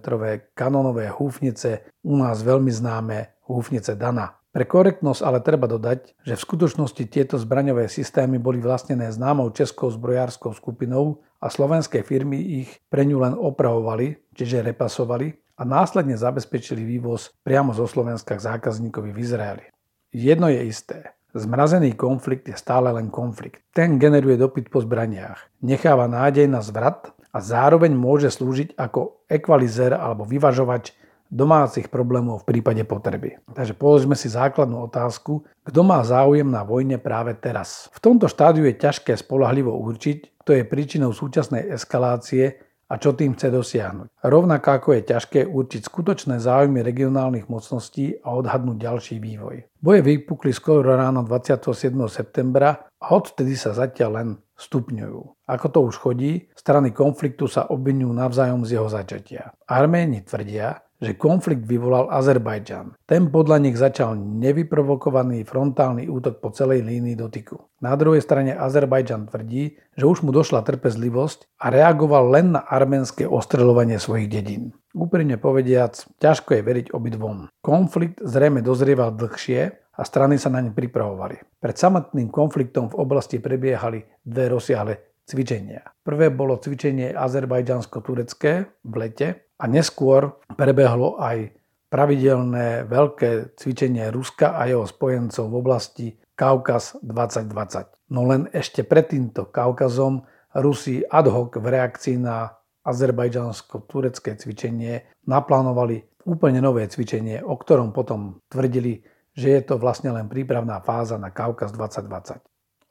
kanonové 0.55 1.11
húfnice, 1.11 1.91
u 2.07 2.15
nás 2.15 2.47
veľmi 2.47 2.71
známe 2.71 3.43
húfnice 3.51 3.99
Dana. 3.99 4.44
Pre 4.55 4.63
korektnosť 4.63 5.21
ale 5.27 5.43
treba 5.43 5.67
dodať, 5.67 6.15
že 6.23 6.39
v 6.39 6.45
skutočnosti 6.47 7.03
tieto 7.11 7.35
zbraňové 7.35 7.91
systémy 7.91 8.39
boli 8.39 8.63
vlastnené 8.63 9.11
známou 9.11 9.51
českou 9.51 9.91
zbrojárskou 9.91 10.55
skupinou 10.55 11.27
a 11.43 11.51
slovenské 11.51 12.07
firmy 12.07 12.63
ich 12.63 12.71
pre 12.87 13.03
ňu 13.03 13.19
len 13.19 13.35
opravovali, 13.35 14.15
čiže 14.31 14.63
repasovali 14.63 15.35
a 15.59 15.67
následne 15.67 16.15
zabezpečili 16.15 16.87
vývoz 16.87 17.35
priamo 17.43 17.75
zo 17.75 17.91
Slovenska 17.91 18.39
k 18.39 18.47
zákazníkovi 18.47 19.11
v 19.11 19.19
Izraeli. 19.19 19.67
Jedno 20.15 20.47
je 20.47 20.63
isté. 20.71 21.19
Zmrazený 21.35 21.99
konflikt 21.99 22.47
je 22.47 22.55
stále 22.55 22.95
len 22.95 23.11
konflikt. 23.11 23.59
Ten 23.75 23.99
generuje 23.99 24.39
dopyt 24.39 24.71
po 24.71 24.79
zbraniach, 24.79 25.51
necháva 25.67 26.07
nádej 26.07 26.47
na 26.47 26.63
zvrat 26.63 27.11
a 27.35 27.43
zároveň 27.43 27.91
môže 27.91 28.31
slúžiť 28.31 28.79
ako 28.79 29.27
ekvalizer 29.27 29.99
alebo 29.99 30.23
vyvažovač 30.23 30.95
domácich 31.35 31.91
problémov 31.91 32.47
v 32.47 32.55
prípade 32.55 32.87
potreby. 32.87 33.43
Takže 33.51 33.75
položme 33.75 34.15
si 34.15 34.31
základnú 34.31 34.87
otázku, 34.87 35.43
kto 35.67 35.81
má 35.83 35.99
záujem 36.07 36.47
na 36.47 36.63
vojne 36.63 37.03
práve 37.03 37.35
teraz. 37.35 37.91
V 37.91 37.99
tomto 37.99 38.31
štádiu 38.31 38.63
je 38.71 38.79
ťažké 38.79 39.19
spolahlivo 39.19 39.75
určiť, 39.75 40.41
kto 40.47 40.51
je 40.55 40.63
príčinou 40.63 41.11
súčasnej 41.11 41.75
eskalácie 41.75 42.63
a 42.85 43.01
čo 43.01 43.17
tým 43.17 43.35
chce 43.35 43.49
dosiahnuť. 43.51 44.09
Rovnako 44.23 44.69
ako 44.71 44.89
je 44.95 45.03
ťažké 45.11 45.41
určiť 45.49 45.81
skutočné 45.89 46.37
záujmy 46.39 46.85
regionálnych 46.85 47.49
mocností 47.49 48.21
a 48.23 48.37
odhadnúť 48.37 48.77
ďalší 48.77 49.17
vývoj. 49.19 49.67
Boje 49.81 50.01
vypukli 50.05 50.53
skoro 50.53 50.95
ráno 50.95 51.25
27. 51.25 51.91
septembra 52.07 52.87
a 52.87 53.07
odtedy 53.11 53.57
sa 53.57 53.73
zatiaľ 53.73 54.11
len 54.21 54.29
stupňujú. 54.55 55.49
Ako 55.51 55.67
to 55.73 55.79
už 55.83 55.97
chodí, 55.99 56.47
strany 56.55 56.95
konfliktu 56.95 57.51
sa 57.51 57.67
obvinujú 57.67 58.15
navzájom 58.15 58.63
z 58.63 58.79
jeho 58.79 58.89
začatia. 58.89 59.51
Arméni 59.67 60.23
tvrdia, 60.23 60.79
že 61.05 61.15
konflikt 61.15 61.69
vyvolal 61.69 62.09
Azerbajdžan. 62.09 62.97
Ten 63.05 63.29
podľa 63.29 63.61
nich 63.61 63.77
začal 63.77 64.17
nevyprovokovaný 64.17 65.45
frontálny 65.45 66.09
útok 66.09 66.41
po 66.41 66.49
celej 66.51 66.83
línii 66.83 67.15
dotyku. 67.15 67.61
Na 67.85 67.93
druhej 67.95 68.25
strane 68.25 68.57
Azerbajdžan 68.57 69.29
tvrdí, 69.29 69.77
že 69.95 70.05
už 70.09 70.25
mu 70.25 70.33
došla 70.33 70.65
trpezlivosť 70.65 71.61
a 71.61 71.69
reagoval 71.69 72.33
len 72.33 72.57
na 72.57 72.65
arménske 72.65 73.29
ostreľovanie 73.29 74.01
svojich 74.01 74.33
dedín. 74.33 74.73
Úprimne 74.97 75.37
povediac, 75.37 76.01
ťažko 76.19 76.57
je 76.57 76.63
veriť 76.65 76.87
obidvom. 76.97 77.53
Konflikt 77.61 78.25
zrejme 78.25 78.65
dozrieval 78.65 79.13
dlhšie 79.13 79.61
a 79.95 80.03
strany 80.03 80.41
sa 80.41 80.51
naň 80.51 80.75
pripravovali. 80.75 81.63
Pred 81.63 81.77
samotným 81.79 82.31
konfliktom 82.31 82.91
v 82.91 82.99
oblasti 82.99 83.39
prebiehali 83.39 84.03
dve 84.27 84.51
rozsiahle 84.51 85.14
cvičenia. 85.25 85.83
Prvé 86.05 86.29
bolo 86.29 86.61
cvičenie 86.61 87.13
azerbajdžansko-turecké 87.17 88.53
v 88.85 88.95
lete 88.97 89.29
a 89.59 89.65
neskôr 89.65 90.41
prebehlo 90.57 91.17
aj 91.21 91.53
pravidelné 91.89 92.85
veľké 92.91 93.55
cvičenie 93.55 94.11
Ruska 94.11 94.59
a 94.59 94.67
jeho 94.67 94.85
spojencov 94.85 95.45
v 95.47 95.55
oblasti 95.55 96.07
Kaukaz 96.35 96.99
2020. 97.07 98.11
No 98.11 98.27
len 98.27 98.51
ešte 98.51 98.83
pred 98.83 99.07
týmto 99.07 99.49
Kaukazom 99.49 100.27
Rusi 100.55 101.07
ad 101.07 101.31
hoc 101.31 101.55
v 101.55 101.67
reakcii 101.67 102.19
na 102.19 102.51
azerbajdžansko-turecké 102.85 104.37
cvičenie 104.37 105.07
naplánovali 105.31 106.03
úplne 106.29 106.61
nové 106.61 106.85
cvičenie, 106.91 107.41
o 107.41 107.57
ktorom 107.57 107.95
potom 107.95 108.43
tvrdili, 108.51 109.01
že 109.35 109.57
je 109.57 109.63
to 109.63 109.81
vlastne 109.81 110.13
len 110.13 110.29
prípravná 110.29 110.83
fáza 110.85 111.17
na 111.17 111.33
Kaukaz 111.33 111.73
2020. 111.73 112.43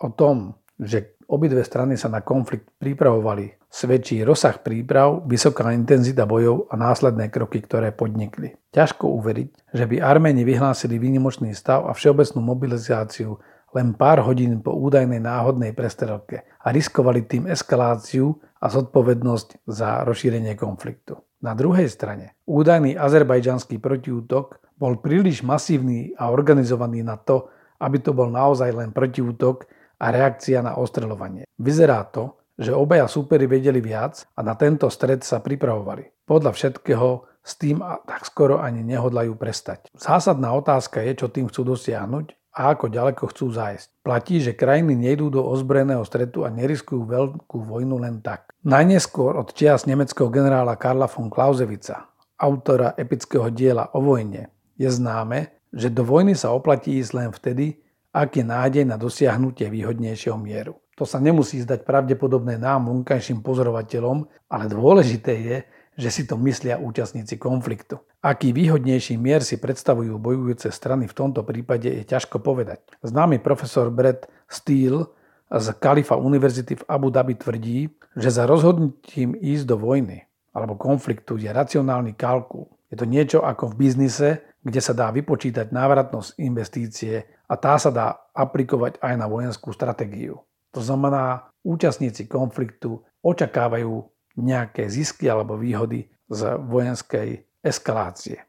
O 0.04 0.10
tom, 0.12 0.58
že 0.86 1.18
obidve 1.28 1.64
strany 1.66 1.98
sa 1.98 2.12
na 2.12 2.22
konflikt 2.22 2.70
pripravovali, 2.78 3.64
svedčí 3.72 4.22
rozsah 4.22 4.60
príprav, 4.62 5.26
vysoká 5.26 5.72
intenzita 5.74 6.30
bojov 6.30 6.70
a 6.70 6.78
následné 6.78 7.34
kroky, 7.34 7.64
ktoré 7.64 7.90
podnikli. 7.96 8.54
Ťažko 8.70 9.10
uveriť, 9.10 9.74
že 9.74 9.86
by 9.90 10.04
Arméni 10.04 10.46
vyhlásili 10.46 11.02
výnimočný 11.02 11.56
stav 11.58 11.90
a 11.90 11.92
všeobecnú 11.98 12.44
mobilizáciu 12.44 13.42
len 13.74 13.98
pár 13.98 14.22
hodín 14.22 14.62
po 14.62 14.78
údajnej 14.78 15.18
náhodnej 15.18 15.74
prestrelke 15.74 16.46
a 16.62 16.70
riskovali 16.70 17.26
tým 17.26 17.50
eskaláciu 17.50 18.38
a 18.62 18.70
zodpovednosť 18.70 19.66
za 19.66 20.06
rozšírenie 20.06 20.54
konfliktu. 20.54 21.18
Na 21.44 21.58
druhej 21.58 21.90
strane, 21.92 22.38
údajný 22.48 22.96
azerbajdžanský 22.96 23.82
protiútok 23.82 24.64
bol 24.80 25.02
príliš 25.02 25.44
masívny 25.44 26.16
a 26.16 26.32
organizovaný 26.32 27.04
na 27.04 27.20
to, 27.20 27.52
aby 27.84 28.00
to 28.00 28.16
bol 28.16 28.32
naozaj 28.32 28.72
len 28.72 28.96
protiútok 28.96 29.68
a 30.04 30.12
reakcia 30.12 30.60
na 30.60 30.76
ostreľovanie. 30.76 31.48
Vyzerá 31.56 32.04
to, 32.12 32.36
že 32.60 32.76
obaja 32.76 33.08
súperi 33.08 33.48
vedeli 33.48 33.80
viac 33.80 34.28
a 34.36 34.44
na 34.44 34.60
tento 34.60 34.92
stred 34.92 35.24
sa 35.24 35.40
pripravovali. 35.40 36.28
Podľa 36.28 36.52
všetkého 36.52 37.08
s 37.44 37.60
tým 37.60 37.80
tak 37.80 38.28
skoro 38.28 38.60
ani 38.60 38.84
nehodlajú 38.84 39.36
prestať. 39.40 39.88
Zásadná 39.96 40.52
otázka 40.56 41.00
je, 41.04 41.24
čo 41.24 41.28
tým 41.32 41.48
chcú 41.48 41.76
dosiahnuť 41.76 42.36
a 42.54 42.72
ako 42.72 42.86
ďaleko 42.94 43.24
chcú 43.34 43.50
zájsť. 43.50 43.88
Platí, 44.06 44.38
že 44.40 44.54
krajiny 44.54 44.94
nejdú 44.94 45.34
do 45.34 45.42
ozbrojeného 45.42 46.06
stretu 46.06 46.46
a 46.46 46.54
neriskujú 46.54 47.04
veľkú 47.04 47.58
vojnu 47.66 47.98
len 47.98 48.22
tak. 48.22 48.54
Najneskôr 48.64 49.36
od 49.36 49.52
čias 49.52 49.90
nemeckého 49.90 50.30
generála 50.30 50.78
Karla 50.78 51.10
von 51.10 51.34
Clausewitza, 51.34 52.14
autora 52.38 52.94
epického 52.96 53.50
diela 53.50 53.90
o 53.92 54.00
vojne, 54.00 54.54
je 54.78 54.88
známe, 54.88 55.52
že 55.74 55.90
do 55.90 56.06
vojny 56.06 56.38
sa 56.38 56.54
oplatí 56.54 57.02
ísť 57.02 57.12
len 57.18 57.30
vtedy, 57.34 57.83
ak 58.14 58.38
je 58.38 58.46
nádej 58.46 58.86
na 58.86 58.96
dosiahnutie 58.96 59.68
výhodnejšieho 59.74 60.38
mieru. 60.38 60.78
To 60.94 61.10
sa 61.10 61.18
nemusí 61.18 61.58
zdať 61.66 61.90
pravdepodobné 61.90 62.62
nám 62.62 62.86
vonkajším 62.86 63.42
pozorovateľom, 63.42 64.30
ale 64.54 64.66
dôležité 64.70 65.34
je, 65.42 65.58
že 65.98 66.10
si 66.14 66.22
to 66.30 66.38
myslia 66.38 66.78
účastníci 66.78 67.42
konfliktu. 67.42 67.98
Aký 68.22 68.54
výhodnejší 68.54 69.18
mier 69.18 69.42
si 69.42 69.58
predstavujú 69.58 70.22
bojujúce 70.22 70.70
strany 70.70 71.10
v 71.10 71.18
tomto 71.18 71.42
prípade 71.42 71.90
je 71.90 72.06
ťažko 72.06 72.38
povedať. 72.42 72.86
Známy 73.02 73.42
profesor 73.42 73.90
Brett 73.90 74.30
Steele 74.46 75.10
z 75.50 75.68
Kalifa 75.82 76.18
univerzity 76.18 76.82
v 76.82 76.88
Abu 76.90 77.10
Dhabi 77.10 77.34
tvrdí, 77.38 77.90
že 78.14 78.30
za 78.30 78.46
rozhodnutím 78.46 79.34
ísť 79.38 79.66
do 79.66 79.78
vojny 79.82 80.30
alebo 80.54 80.78
konfliktu 80.78 81.42
je 81.42 81.50
racionálny 81.50 82.14
kalkul. 82.14 82.70
Je 82.94 82.98
to 83.02 83.10
niečo 83.10 83.42
ako 83.42 83.74
v 83.74 83.78
biznise, 83.90 84.30
kde 84.64 84.80
sa 84.80 84.96
dá 84.96 85.12
vypočítať 85.12 85.70
návratnosť 85.76 86.40
investície 86.40 87.28
a 87.46 87.54
tá 87.60 87.76
sa 87.76 87.92
dá 87.92 88.08
aplikovať 88.32 89.04
aj 89.04 89.14
na 89.20 89.28
vojenskú 89.28 89.76
stratégiu. 89.76 90.40
To 90.74 90.82
znamená, 90.82 91.52
účastníci 91.62 92.26
konfliktu 92.26 93.04
očakávajú 93.22 94.10
nejaké 94.40 94.90
zisky 94.90 95.30
alebo 95.30 95.60
výhody 95.60 96.10
z 96.32 96.58
vojenskej 96.58 97.46
eskalácie. 97.62 98.42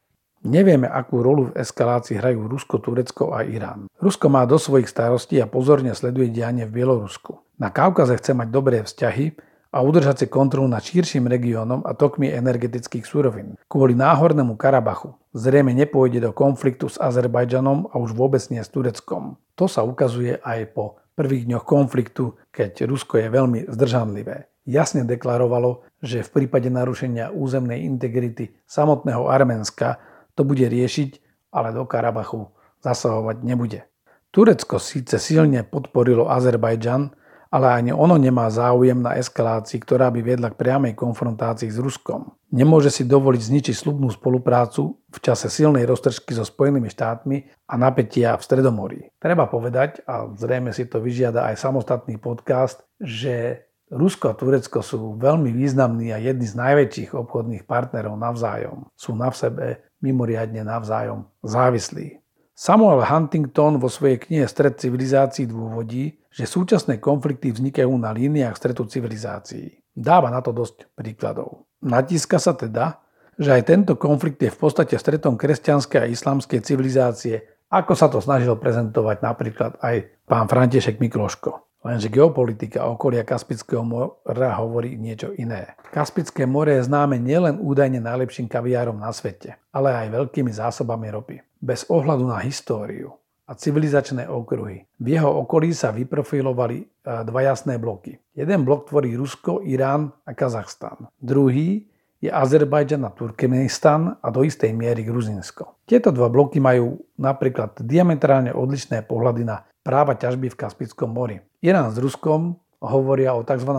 Nevieme, 0.44 0.84
akú 0.84 1.24
rolu 1.24 1.48
v 1.48 1.56
eskalácii 1.56 2.20
hrajú 2.20 2.44
Rusko, 2.48 2.76
Turecko 2.76 3.32
a 3.32 3.48
Irán. 3.48 3.88
Rusko 3.96 4.28
má 4.28 4.44
do 4.44 4.60
svojich 4.60 4.92
starostí 4.92 5.40
a 5.40 5.48
pozorne 5.48 5.96
sleduje 5.96 6.28
dianie 6.28 6.68
v 6.68 6.84
Bielorusku. 6.84 7.40
Na 7.56 7.72
Kaukaze 7.72 8.20
chce 8.20 8.36
mať 8.36 8.48
dobré 8.52 8.84
vzťahy 8.84 9.32
a 9.74 9.82
udržať 9.82 10.22
si 10.22 10.26
kontrolu 10.30 10.70
nad 10.70 10.78
širším 10.78 11.26
regiónom 11.26 11.82
a 11.82 11.98
tokmi 11.98 12.30
energetických 12.30 13.02
súrovín. 13.02 13.58
Kvôli 13.66 13.98
náhornému 13.98 14.54
Karabachu 14.54 15.18
zrejme 15.34 15.74
nepôjde 15.74 16.22
do 16.22 16.30
konfliktu 16.30 16.86
s 16.86 17.02
Azerbajdžanom 17.02 17.90
a 17.90 17.98
už 17.98 18.14
vôbec 18.14 18.38
nie 18.54 18.62
s 18.62 18.70
Tureckom. 18.70 19.34
To 19.58 19.66
sa 19.66 19.82
ukazuje 19.82 20.38
aj 20.38 20.70
po 20.78 21.02
prvých 21.18 21.50
dňoch 21.50 21.66
konfliktu, 21.66 22.38
keď 22.54 22.86
Rusko 22.86 23.18
je 23.18 23.28
veľmi 23.34 23.60
zdržanlivé. 23.66 24.46
Jasne 24.64 25.02
deklarovalo, 25.02 25.82
že 26.00 26.22
v 26.22 26.32
prípade 26.40 26.70
narušenia 26.70 27.34
územnej 27.34 27.82
integrity 27.82 28.54
samotného 28.70 29.26
Arménska 29.26 29.98
to 30.38 30.46
bude 30.46 30.64
riešiť, 30.64 31.10
ale 31.50 31.74
do 31.74 31.82
Karabachu 31.82 32.46
zasahovať 32.80 33.42
nebude. 33.42 33.90
Turecko 34.34 34.82
síce 34.82 35.18
silne 35.22 35.62
podporilo 35.62 36.26
Azerbajdžan, 36.26 37.14
ale 37.54 37.70
ani 37.70 37.94
ono 37.94 38.18
nemá 38.18 38.50
záujem 38.50 38.98
na 38.98 39.14
eskalácii, 39.14 39.78
ktorá 39.78 40.10
by 40.10 40.26
viedla 40.26 40.50
k 40.50 40.58
priamej 40.58 40.98
konfrontácii 40.98 41.70
s 41.70 41.78
Ruskom. 41.78 42.34
Nemôže 42.50 42.90
si 42.90 43.06
dovoliť 43.06 43.42
zničiť 43.46 43.74
slubnú 43.78 44.10
spoluprácu 44.10 44.98
v 44.98 45.18
čase 45.22 45.46
silnej 45.46 45.86
roztržky 45.86 46.34
so 46.34 46.42
Spojenými 46.42 46.90
štátmi 46.90 47.46
a 47.70 47.74
napätia 47.78 48.34
v 48.34 48.42
Stredomorí. 48.42 49.00
Treba 49.22 49.46
povedať, 49.46 50.02
a 50.02 50.26
zrejme 50.34 50.74
si 50.74 50.90
to 50.90 50.98
vyžiada 50.98 51.46
aj 51.46 51.62
samostatný 51.62 52.18
podcast, 52.18 52.82
že 52.98 53.62
Rusko 53.94 54.34
a 54.34 54.34
Turecko 54.34 54.82
sú 54.82 55.14
veľmi 55.14 55.54
významní 55.54 56.10
a 56.10 56.18
jedni 56.18 56.50
z 56.50 56.58
najväčších 56.58 57.14
obchodných 57.14 57.70
partnerov 57.70 58.18
navzájom. 58.18 58.90
Sú 58.98 59.14
na 59.14 59.30
sebe 59.30 59.94
mimoriadne 60.02 60.66
navzájom 60.66 61.30
závislí. 61.46 62.23
Samuel 62.54 63.02
Huntington 63.02 63.82
vo 63.82 63.90
svojej 63.90 64.22
knihe 64.22 64.46
Stred 64.46 64.78
civilizácií 64.78 65.50
dôvodí, 65.50 66.22
že 66.30 66.46
súčasné 66.46 67.02
konflikty 67.02 67.50
vznikajú 67.50 67.90
na 67.98 68.14
líniách 68.14 68.54
stretu 68.54 68.86
civilizácií. 68.86 69.74
Dáva 69.90 70.30
na 70.30 70.38
to 70.38 70.54
dosť 70.54 70.86
príkladov. 70.94 71.66
Natíska 71.82 72.38
sa 72.38 72.54
teda, 72.54 73.02
že 73.34 73.58
aj 73.58 73.62
tento 73.66 73.98
konflikt 73.98 74.38
je 74.38 74.54
v 74.54 74.58
podstate 74.58 74.94
stretom 74.94 75.34
kresťanskej 75.34 76.06
a 76.06 76.10
islamskej 76.10 76.62
civilizácie, 76.62 77.42
ako 77.74 77.92
sa 77.98 78.06
to 78.06 78.22
snažil 78.22 78.54
prezentovať 78.54 79.18
napríklad 79.18 79.74
aj 79.82 80.14
pán 80.22 80.46
František 80.46 81.02
Mikloško. 81.02 81.82
Lenže 81.82 82.06
geopolitika 82.06 82.86
okolia 82.86 83.26
Kaspického 83.26 83.82
mora 83.82 84.54
hovorí 84.62 84.94
niečo 84.94 85.34
iné. 85.34 85.74
Kaspické 85.90 86.46
more 86.46 86.78
je 86.78 86.86
známe 86.86 87.18
nielen 87.18 87.58
údajne 87.60 87.98
najlepším 87.98 88.46
kaviárom 88.46 88.96
na 88.96 89.10
svete, 89.10 89.58
ale 89.74 89.90
aj 89.90 90.14
veľkými 90.16 90.54
zásobami 90.54 91.10
ropy 91.10 91.36
bez 91.64 91.88
ohľadu 91.88 92.28
na 92.28 92.44
históriu 92.44 93.16
a 93.48 93.56
civilizačné 93.56 94.28
okruhy. 94.28 94.84
V 95.00 95.06
jeho 95.08 95.28
okolí 95.44 95.72
sa 95.72 95.92
vyprofilovali 95.92 96.78
e, 96.80 96.86
dva 97.04 97.40
jasné 97.44 97.80
bloky. 97.80 98.20
Jeden 98.36 98.68
blok 98.68 98.88
tvorí 98.88 99.16
Rusko, 99.16 99.64
Irán 99.64 100.12
a 100.24 100.32
Kazachstan. 100.32 101.08
Druhý 101.20 101.88
je 102.24 102.32
Azerbajdžan 102.32 103.04
a 103.04 103.12
Turkmenistan 103.12 104.16
a 104.16 104.28
do 104.32 104.40
istej 104.44 104.72
miery 104.72 105.04
Gruzinsko. 105.04 105.76
Tieto 105.84 106.08
dva 106.08 106.32
bloky 106.32 106.56
majú 106.56 107.04
napríklad 107.20 107.84
diametrálne 107.84 108.52
odlišné 108.56 109.04
pohľady 109.04 109.44
na 109.44 109.68
práva 109.84 110.16
ťažby 110.16 110.48
v 110.48 110.56
Kaspickom 110.56 111.12
mori. 111.12 111.36
Irán 111.60 111.92
s 111.92 112.00
Ruskom 112.00 112.56
hovoria 112.80 113.36
o 113.36 113.44
tzv. 113.44 113.72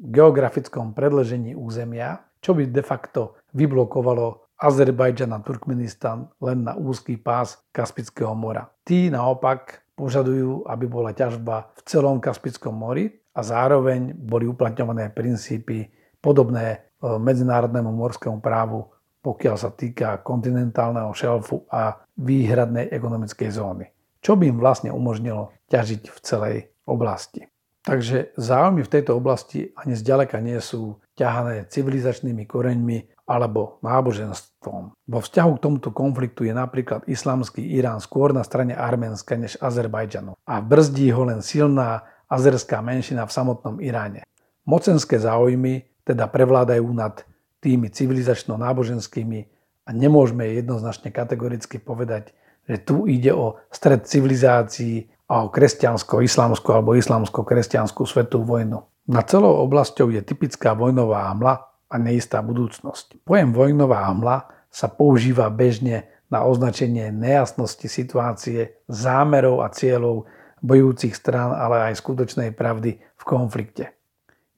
geografickom 0.00 0.96
predležení 0.96 1.52
územia, 1.52 2.24
čo 2.40 2.56
by 2.56 2.72
de 2.72 2.80
facto 2.80 3.36
vyblokovalo 3.52 4.49
Azerbajdžan 4.60 5.32
a 5.32 5.40
Turkmenistan 5.40 6.28
len 6.44 6.68
na 6.68 6.76
úzky 6.76 7.16
pás 7.16 7.64
Kaspického 7.72 8.36
mora. 8.36 8.68
Tí 8.84 9.08
naopak 9.08 9.80
požadujú, 9.96 10.68
aby 10.68 10.84
bola 10.84 11.16
ťažba 11.16 11.72
v 11.72 11.80
celom 11.88 12.20
Kaspickom 12.20 12.76
mori 12.76 13.08
a 13.32 13.40
zároveň 13.40 14.12
boli 14.12 14.44
uplatňované 14.44 15.16
princípy 15.16 15.88
podobné 16.20 16.76
e, 16.76 16.78
medzinárodnému 17.00 17.88
morskému 17.88 18.44
právu, 18.44 18.84
pokiaľ 19.24 19.56
sa 19.56 19.72
týka 19.72 20.20
kontinentálneho 20.20 21.12
šelfu 21.16 21.64
a 21.72 21.96
výhradnej 22.20 22.92
ekonomickej 22.92 23.48
zóny, 23.52 23.88
čo 24.20 24.36
by 24.36 24.44
im 24.48 24.60
vlastne 24.60 24.92
umožnilo 24.92 25.56
ťažiť 25.72 26.02
v 26.12 26.18
celej 26.20 26.56
oblasti. 26.84 27.48
Takže 27.80 28.36
záujmy 28.36 28.84
v 28.84 28.92
tejto 28.92 29.16
oblasti 29.16 29.72
ani 29.72 29.96
zďaleka 29.96 30.36
nie 30.44 30.60
sú 30.60 31.00
ťahané 31.16 31.64
civilizačnými 31.72 32.44
koreňmi 32.44 33.19
alebo 33.30 33.78
náboženstvom. 33.86 34.90
Vo 34.90 35.18
vzťahu 35.22 35.50
k 35.54 35.62
tomuto 35.62 35.94
konfliktu 35.94 36.50
je 36.50 36.50
napríklad 36.50 37.06
islamský 37.06 37.62
Irán 37.62 38.02
skôr 38.02 38.34
na 38.34 38.42
strane 38.42 38.74
Arménska 38.74 39.38
než 39.38 39.54
Azerbajdžanu 39.62 40.34
a 40.34 40.54
brzdí 40.58 41.14
ho 41.14 41.22
len 41.22 41.38
silná 41.38 42.02
azerská 42.26 42.82
menšina 42.82 43.22
v 43.22 43.34
samotnom 43.34 43.78
Iráne. 43.78 44.26
Mocenské 44.66 45.22
záujmy 45.22 45.86
teda 46.02 46.26
prevládajú 46.26 46.90
nad 46.90 47.22
tými 47.62 47.86
civilizačno-náboženskými 47.94 49.40
a 49.86 49.90
nemôžeme 49.94 50.58
jednoznačne 50.58 51.14
kategoricky 51.14 51.78
povedať, 51.78 52.34
že 52.66 52.82
tu 52.82 53.06
ide 53.06 53.30
o 53.30 53.62
stred 53.70 54.10
civilizácií 54.10 55.06
a 55.30 55.46
o 55.46 55.52
kresťansko-islamskú 55.54 56.74
alebo 56.74 56.98
islamsko-kresťanskú 56.98 58.02
svetú 58.02 58.42
vojnu. 58.42 58.82
Na 59.06 59.22
celou 59.22 59.62
oblasťou 59.66 60.10
je 60.10 60.22
typická 60.22 60.74
vojnová 60.74 61.30
hmla, 61.30 61.69
a 61.90 61.98
neistá 61.98 62.38
budúcnosť. 62.40 63.26
Pojem 63.26 63.50
vojnová 63.50 64.06
hmla 64.14 64.46
sa 64.70 64.86
používa 64.86 65.50
bežne 65.50 66.06
na 66.30 66.46
označenie 66.46 67.10
nejasnosti 67.10 67.90
situácie, 67.90 68.78
zámerov 68.86 69.66
a 69.66 69.68
cieľov 69.74 70.30
bojúcich 70.62 71.18
strán, 71.18 71.50
ale 71.50 71.90
aj 71.90 71.98
skutočnej 71.98 72.54
pravdy 72.54 73.02
v 73.02 73.22
konflikte. 73.26 73.90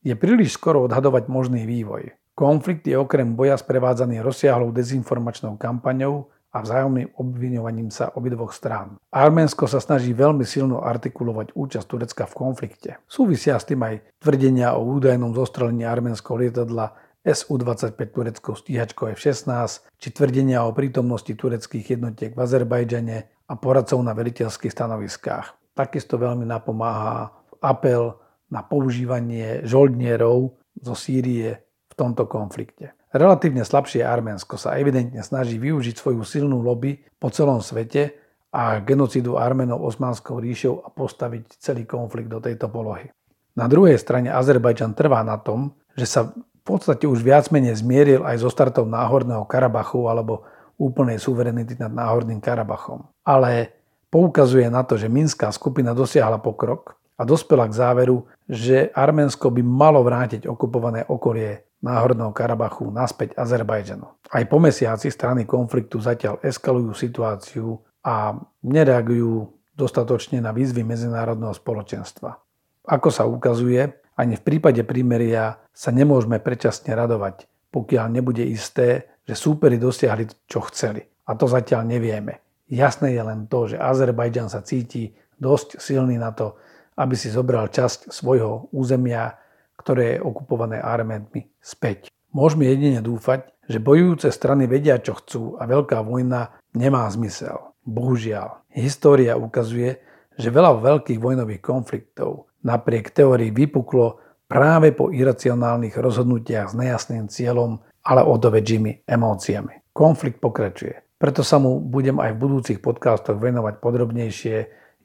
Je 0.05 0.13
príliš 0.13 0.61
skoro 0.61 0.85
odhadovať 0.85 1.33
možný 1.33 1.65
vývoj. 1.65 2.13
Konflikt 2.37 2.85
je 2.85 2.99
okrem 2.99 3.33
boja 3.33 3.57
sprevádzaný 3.57 4.21
rozsiahlou 4.21 4.75
dezinformačnou 4.75 5.57
kampaňou 5.57 6.29
a 6.53 6.61
vzájomným 6.61 7.17
obviňovaním 7.17 7.89
sa 7.89 8.13
obidvoch 8.13 8.53
strán. 8.53 9.01
Arménsko 9.09 9.65
sa 9.65 9.81
snaží 9.81 10.13
veľmi 10.13 10.45
silno 10.45 10.85
artikulovať 10.85 11.57
účasť 11.57 11.87
Turecka 11.89 12.25
v 12.29 12.37
konflikte. 12.37 12.91
Súvisia 13.09 13.57
s 13.57 13.65
tým 13.65 13.81
aj 13.81 14.21
tvrdenia 14.21 14.77
o 14.77 14.85
údajnom 14.85 15.33
zostrelení 15.33 15.89
arménskeho 15.89 16.37
lietadla 16.37 16.93
Su-25 17.23 17.95
tureckou 18.11 18.59
stíhačkou 18.59 19.15
F-16 19.15 19.87
či 19.95 20.09
tvrdenia 20.11 20.67
o 20.67 20.75
prítomnosti 20.75 21.31
tureckých 21.31 21.95
jednotiek 21.95 22.35
v 22.35 22.43
Azerbajdžane 22.43 23.19
a 23.47 23.55
poradcov 23.55 24.03
na 24.03 24.11
veliteľských 24.11 24.75
stanoviskách. 24.75 25.75
Takisto 25.79 26.19
veľmi 26.19 26.43
napomáha 26.43 27.31
apel 27.63 28.19
na 28.51 28.67
používanie 28.67 29.63
žoldnierov 29.63 30.59
zo 30.83 30.95
Sýrie 30.99 31.63
v 31.89 31.95
tomto 31.95 32.27
konflikte. 32.27 32.99
Relatívne 33.13 33.63
slabšie 33.63 34.03
Arménsko 34.03 34.57
sa 34.59 34.75
evidentne 34.81 35.21
snaží 35.23 35.61
využiť 35.63 35.95
svoju 35.95 36.25
silnú 36.25 36.65
lobby 36.65 36.97
po 37.21 37.29
celom 37.31 37.61
svete 37.61 38.19
a 38.53 38.81
genocidu 38.81 39.39
Arménov 39.39 39.85
osmanskou 39.85 40.41
ríšou 40.41 40.85
a 40.85 40.89
postaviť 40.93 41.61
celý 41.61 41.85
konflikt 41.87 42.33
do 42.33 42.41
tejto 42.41 42.69
polohy. 42.73 43.13
Na 43.53 43.69
druhej 43.69 44.01
strane 44.01 44.33
Azerbajdžan 44.33 44.97
trvá 44.97 45.21
na 45.21 45.37
tom, 45.37 45.77
že 45.93 46.09
sa 46.09 46.21
v 46.63 46.79
podstate 46.79 47.11
už 47.11 47.27
viac 47.27 47.51
menej 47.51 47.83
zmieril 47.83 48.23
aj 48.23 48.39
so 48.39 48.49
startom 48.49 48.87
Náhorného 48.87 49.43
Karabachu 49.51 50.07
alebo 50.07 50.47
úplnej 50.79 51.19
suverenity 51.19 51.75
nad 51.75 51.91
Náhorným 51.91 52.39
Karabachom. 52.39 53.03
Ale 53.27 53.75
poukazuje 54.15 54.71
na 54.71 54.87
to, 54.87 54.95
že 54.95 55.11
Minská 55.11 55.51
skupina 55.51 55.91
dosiahla 55.91 56.39
pokrok 56.39 56.95
a 57.19 57.27
dospela 57.27 57.67
k 57.67 57.75
záveru, 57.75 58.31
že 58.47 58.95
Arménsko 58.95 59.51
by 59.51 59.63
malo 59.63 60.07
vrátiť 60.07 60.47
okupované 60.47 61.03
okolie 61.11 61.67
Náhorného 61.83 62.31
Karabachu 62.31 62.95
naspäť 62.95 63.35
Azerbajdžanu. 63.35 64.07
Aj 64.31 64.45
po 64.47 64.63
mesiaci 64.63 65.11
strany 65.11 65.43
konfliktu 65.43 65.99
zatiaľ 65.99 66.39
eskalujú 66.47 66.95
situáciu 66.95 67.83
a 68.07 68.39
nereagujú 68.63 69.51
dostatočne 69.75 70.39
na 70.39 70.55
výzvy 70.55 70.87
medzinárodného 70.87 71.51
spoločenstva. 71.51 72.39
Ako 72.87 73.11
sa 73.11 73.27
ukazuje, 73.27 74.02
ani 74.23 74.39
v 74.39 74.47
prípade 74.47 74.87
prímeria 74.87 75.59
sa 75.75 75.91
nemôžeme 75.91 76.39
predčasne 76.39 76.95
radovať, 76.95 77.51
pokiaľ 77.75 78.07
nebude 78.07 78.47
isté, 78.47 79.19
že 79.27 79.35
súperi 79.35 79.83
dosiahli, 79.83 80.47
čo 80.47 80.63
chceli. 80.71 81.03
A 81.27 81.35
to 81.35 81.51
zatiaľ 81.51 81.87
nevieme. 81.87 82.39
Jasné 82.71 83.19
je 83.19 83.23
len 83.23 83.51
to, 83.51 83.75
že 83.75 83.83
Azerbajdžan 83.83 84.49
sa 84.49 84.63
cíti 84.63 85.13
dosť 85.37 85.83
silný 85.83 86.17
na 86.17 86.31
to, 86.31 86.55
aby 86.97 87.19
si 87.19 87.29
zobral 87.29 87.67
časť 87.69 88.15
svojho 88.15 88.71
územia, 88.71 89.35
ktoré 89.75 90.17
je 90.17 90.25
okupované 90.25 90.79
Arménmi, 90.79 91.59
späť. 91.59 92.15
Môžeme 92.31 92.71
jedine 92.71 93.03
dúfať, 93.03 93.51
že 93.67 93.83
bojujúce 93.83 94.31
strany 94.31 94.71
vedia, 94.71 95.03
čo 95.03 95.19
chcú 95.19 95.59
a 95.59 95.67
veľká 95.67 96.01
vojna 96.07 96.55
nemá 96.79 97.05
zmysel. 97.11 97.75
Bohužiaľ, 97.83 98.63
história 98.71 99.35
ukazuje, 99.35 99.99
že 100.39 100.55
veľa 100.55 100.81
veľkých 100.81 101.19
vojnových 101.21 101.63
konfliktov 101.63 102.52
napriek 102.63 103.11
teórii 103.11 103.51
vypuklo 103.51 104.23
práve 104.47 104.93
po 104.93 105.09
iracionálnych 105.09 105.97
rozhodnutiach 105.97 106.73
s 106.73 106.79
nejasným 106.79 107.27
cieľom, 107.29 107.81
ale 108.03 108.21
odovedžimi 108.27 109.07
emóciami. 109.07 109.95
Konflikt 109.95 110.43
pokračuje. 110.43 111.17
Preto 111.17 111.47
sa 111.47 111.63
mu 111.63 111.79
budem 111.79 112.19
aj 112.19 112.35
v 112.35 112.43
budúcich 112.43 112.79
podcastoch 112.83 113.39
venovať 113.39 113.79
podrobnejšie 113.79 114.57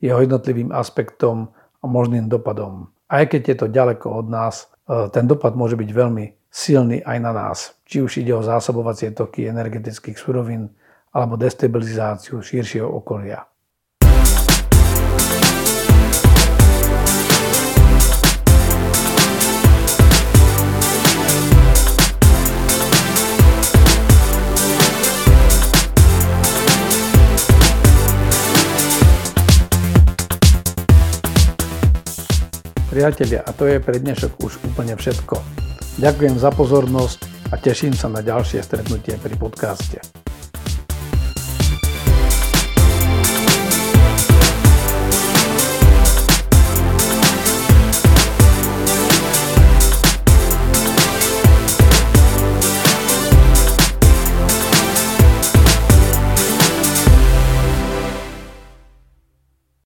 jeho 0.02 0.20
jednotlivým 0.22 0.74
aspektom 0.74 1.54
a 1.54 1.86
možným 1.86 2.26
dopadom. 2.26 2.90
Aj 3.08 3.24
keď 3.30 3.42
je 3.54 3.56
to 3.56 3.68
ďaleko 3.70 4.26
od 4.26 4.28
nás, 4.28 4.66
e, 4.90 5.08
ten 5.14 5.30
dopad 5.30 5.54
môže 5.54 5.78
byť 5.78 5.90
veľmi 5.94 6.26
silný 6.50 7.06
aj 7.06 7.18
na 7.22 7.32
nás. 7.32 7.78
Či 7.86 8.02
už 8.02 8.12
ide 8.26 8.34
o 8.34 8.42
zásobovacie 8.42 9.14
toky 9.14 9.46
energetických 9.46 10.18
surovín 10.18 10.74
alebo 11.14 11.38
destabilizáciu 11.38 12.42
širšieho 12.42 12.90
okolia. 12.90 13.46
Priatelia, 32.98 33.46
a 33.46 33.54
to 33.54 33.70
je 33.70 33.78
pre 33.78 34.02
dnešok 34.02 34.42
už 34.42 34.58
úplne 34.74 34.98
všetko. 34.98 35.38
Ďakujem 36.02 36.42
za 36.42 36.50
pozornosť 36.50 37.54
a 37.54 37.62
teším 37.62 37.94
sa 37.94 38.10
na 38.10 38.26
ďalšie 38.26 38.58
stretnutie 38.66 39.22
pri 39.22 39.38
podcaste. 39.38 40.17